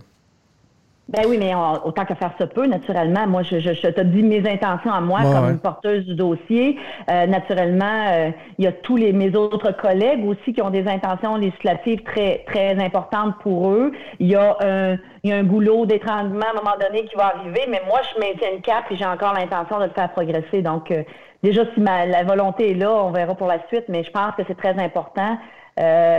Ben 1.08 1.22
oui, 1.26 1.38
mais 1.40 1.52
autant 1.84 2.04
que 2.04 2.14
faire 2.14 2.32
se 2.38 2.44
peut, 2.44 2.66
naturellement. 2.66 3.26
Moi, 3.26 3.42
je, 3.42 3.58
je, 3.58 3.72
je 3.72 3.88
te 3.88 4.00
dis 4.00 4.22
mes 4.22 4.48
intentions 4.48 4.92
à 4.92 5.00
moi 5.00 5.22
comme 5.22 5.58
porteuse 5.58 6.06
du 6.06 6.14
dossier. 6.14 6.78
Euh, 7.10 7.26
naturellement, 7.26 8.06
euh, 8.12 8.30
il 8.58 8.64
y 8.64 8.68
a 8.68 8.72
tous 8.72 8.96
les 8.96 9.12
mes 9.12 9.34
autres 9.34 9.72
collègues 9.72 10.24
aussi 10.24 10.52
qui 10.52 10.62
ont 10.62 10.70
des 10.70 10.86
intentions 10.86 11.34
législatives 11.34 12.04
très 12.04 12.44
très 12.46 12.80
importantes 12.80 13.34
pour 13.42 13.70
eux. 13.70 13.90
Il 14.20 14.28
y 14.28 14.36
a 14.36 14.56
un 14.60 14.98
il 15.22 15.30
y 15.30 15.32
a 15.32 15.36
un 15.36 15.42
goulot 15.42 15.84
d'étranglement 15.84 16.46
à 16.46 16.50
un 16.50 16.54
moment 16.54 16.76
donné 16.80 17.04
qui 17.04 17.14
va 17.14 17.34
arriver, 17.34 17.66
mais 17.68 17.82
moi, 17.86 18.00
je 18.14 18.20
maintiens 18.20 18.52
une 18.54 18.62
cap 18.62 18.84
et 18.90 18.96
j'ai 18.96 19.04
encore 19.04 19.34
l'intention 19.34 19.78
de 19.78 19.84
le 19.84 19.90
faire 19.90 20.10
progresser. 20.12 20.62
Donc, 20.62 20.90
euh, 20.90 21.02
déjà, 21.42 21.62
si 21.74 21.80
ma, 21.80 22.06
la 22.06 22.22
volonté 22.24 22.70
est 22.70 22.74
là, 22.74 22.90
on 22.92 23.10
verra 23.10 23.34
pour 23.34 23.46
la 23.46 23.58
suite, 23.68 23.84
mais 23.88 24.02
je 24.02 24.10
pense 24.10 24.34
que 24.36 24.42
c'est 24.48 24.56
très 24.56 24.78
important. 24.78 25.36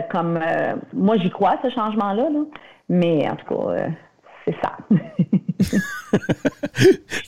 Comme 0.09 0.39
moi, 0.93 1.17
j'y 1.17 1.29
crois, 1.29 1.57
ce 1.61 1.69
changement-là. 1.69 2.29
Là. 2.29 2.39
Mais 2.89 3.29
en 3.29 3.35
tout 3.35 3.45
cas, 3.55 3.87
c'est 4.45 4.55
ça. 4.61 4.77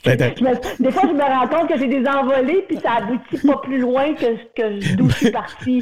des 0.06 0.92
fois, 0.92 1.04
je 1.04 1.14
me 1.14 1.22
rends 1.22 1.48
compte 1.48 1.70
que 1.70 1.78
j'ai 1.78 1.88
des 1.88 2.06
envolées, 2.08 2.66
puis 2.68 2.78
ça 2.82 2.96
aboutit 2.98 3.46
pas 3.46 3.58
plus 3.64 3.80
loin 3.80 4.14
que, 4.14 4.26
que 4.56 4.96
d'où 4.96 5.10
je 5.10 5.16
suis 5.16 5.32
partie. 5.32 5.82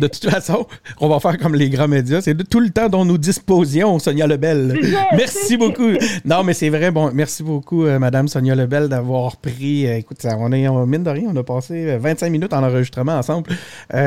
De, 0.00 0.06
toute 0.06 0.30
façon, 0.30 0.66
on 1.00 1.08
va 1.08 1.20
faire 1.20 1.38
comme 1.38 1.54
les 1.54 1.68
grands 1.68 1.88
médias. 1.88 2.20
C'est 2.20 2.36
tout 2.48 2.60
le 2.60 2.70
temps 2.70 2.88
dont 2.88 3.04
nous 3.04 3.18
disposions, 3.18 3.98
Sonia 3.98 4.26
Lebel. 4.26 4.78
merci 5.16 5.56
beaucoup. 5.56 5.90
Non, 6.24 6.44
mais 6.44 6.54
c'est 6.54 6.68
vrai. 6.68 6.90
Bon, 6.90 7.10
merci 7.12 7.42
beaucoup, 7.42 7.84
euh, 7.84 7.98
Madame 7.98 8.28
Sonia 8.28 8.54
Lebel, 8.54 8.88
d'avoir 8.88 9.36
pris. 9.36 9.86
Euh, 9.86 9.96
écoute, 9.96 10.18
on 10.24 10.52
est, 10.52 10.68
mine 10.86 11.02
de 11.02 11.10
rien, 11.10 11.28
on 11.32 11.36
a 11.36 11.42
passé 11.42 11.96
25 11.96 12.26
euh, 12.26 12.30
minutes 12.30 12.52
en 12.52 12.62
enregistrement 12.62 13.12
ensemble. 13.12 13.50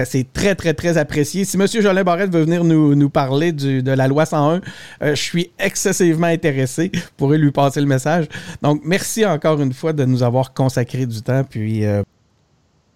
c'est 0.05 0.31
très, 0.31 0.55
très, 0.55 0.73
très 0.73 0.97
apprécié. 0.97 1.45
Si 1.45 1.57
M. 1.57 1.67
Jolin 1.67 2.03
Barrette 2.03 2.31
veut 2.31 2.43
venir 2.43 2.63
nous, 2.63 2.95
nous 2.95 3.09
parler 3.09 3.51
du, 3.51 3.83
de 3.83 3.91
la 3.91 4.07
loi 4.07 4.25
101, 4.25 4.61
je 5.01 5.13
suis 5.15 5.51
excessivement 5.59 6.27
intéressé. 6.27 6.91
Pourrait 7.17 7.37
lui 7.37 7.51
passer 7.51 7.81
le 7.81 7.87
message. 7.87 8.04
Donc, 8.61 8.81
merci 8.83 9.25
encore 9.25 9.61
une 9.61 9.73
fois 9.73 9.93
de 9.93 10.05
nous 10.05 10.23
avoir 10.23 10.53
consacré 10.53 11.05
du 11.05 11.21
temps. 11.21 11.43
Puis, 11.43 11.85
euh, 11.85 12.03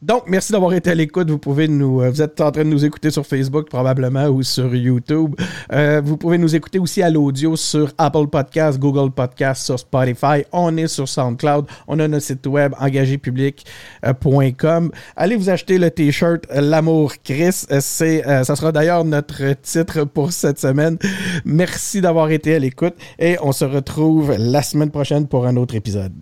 donc, 0.02 0.24
merci 0.28 0.54
d'avoir 0.54 0.74
été 0.74 0.92
à 0.92 0.96
l'écoute. 0.96 1.30
Vous 1.30 1.38
pouvez 1.38 1.68
nous, 1.68 2.02
euh, 2.02 2.10
vous 2.10 2.22
êtes 2.22 2.40
en 2.40 2.52
train 2.52 2.64
de 2.64 2.70
nous 2.70 2.86
écouter 2.86 3.12
sur 3.12 3.26
Facebook 3.26 3.68
probablement 3.70 4.28
ou 4.28 4.44
sur 4.44 4.74
YouTube. 4.74 5.36
Euh, 5.74 6.00
vous 6.04 6.16
pouvez 6.16 6.38
nous 6.38 6.56
écouter 6.56 6.80
aussi 6.80 7.02
à 7.02 7.10
l'audio 7.10 7.58
sur 7.58 7.92
Apple 7.98 8.28
Podcasts, 8.28 8.80
Google 8.80 9.12
Podcasts, 9.12 9.66
sur 9.66 9.78
Spotify. 9.78 10.46
On 10.54 10.78
est 10.78 10.88
sur 10.88 11.10
SoundCloud. 11.10 11.66
On 11.88 12.00
a 12.00 12.08
notre 12.08 12.24
site 12.24 12.48
web 12.48 12.74
engagépublic.com. 12.80 14.92
Allez 15.18 15.36
vous 15.36 15.50
acheter 15.50 15.78
le 15.78 15.92
t-shirt 15.92 16.46
L'amour 16.50 17.16
Chris. 17.22 17.66
C'est, 17.82 18.24
ça 18.24 18.56
sera 18.56 18.72
d'ailleurs 18.72 19.04
notre 19.04 19.54
titre 19.62 20.06
pour 20.06 20.32
cette 20.32 20.60
semaine. 20.60 20.98
Merci 21.44 22.00
d'avoir 22.00 22.32
été 22.32 22.56
à 22.56 22.60
l'écoute 22.60 22.96
et 23.20 23.36
on 23.42 23.52
se 23.52 23.66
retrouve 23.66 24.34
la 24.38 24.62
semaine 24.62 24.92
prochaine 24.92 25.28
pour 25.28 25.46
un 25.46 25.58
autre 25.58 25.76
épisode. 25.76 26.14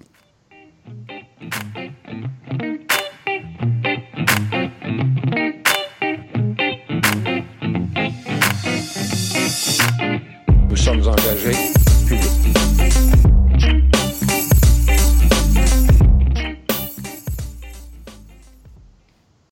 Sommes 10.88 11.08
engagés 11.08 11.74
publics. 12.08 12.67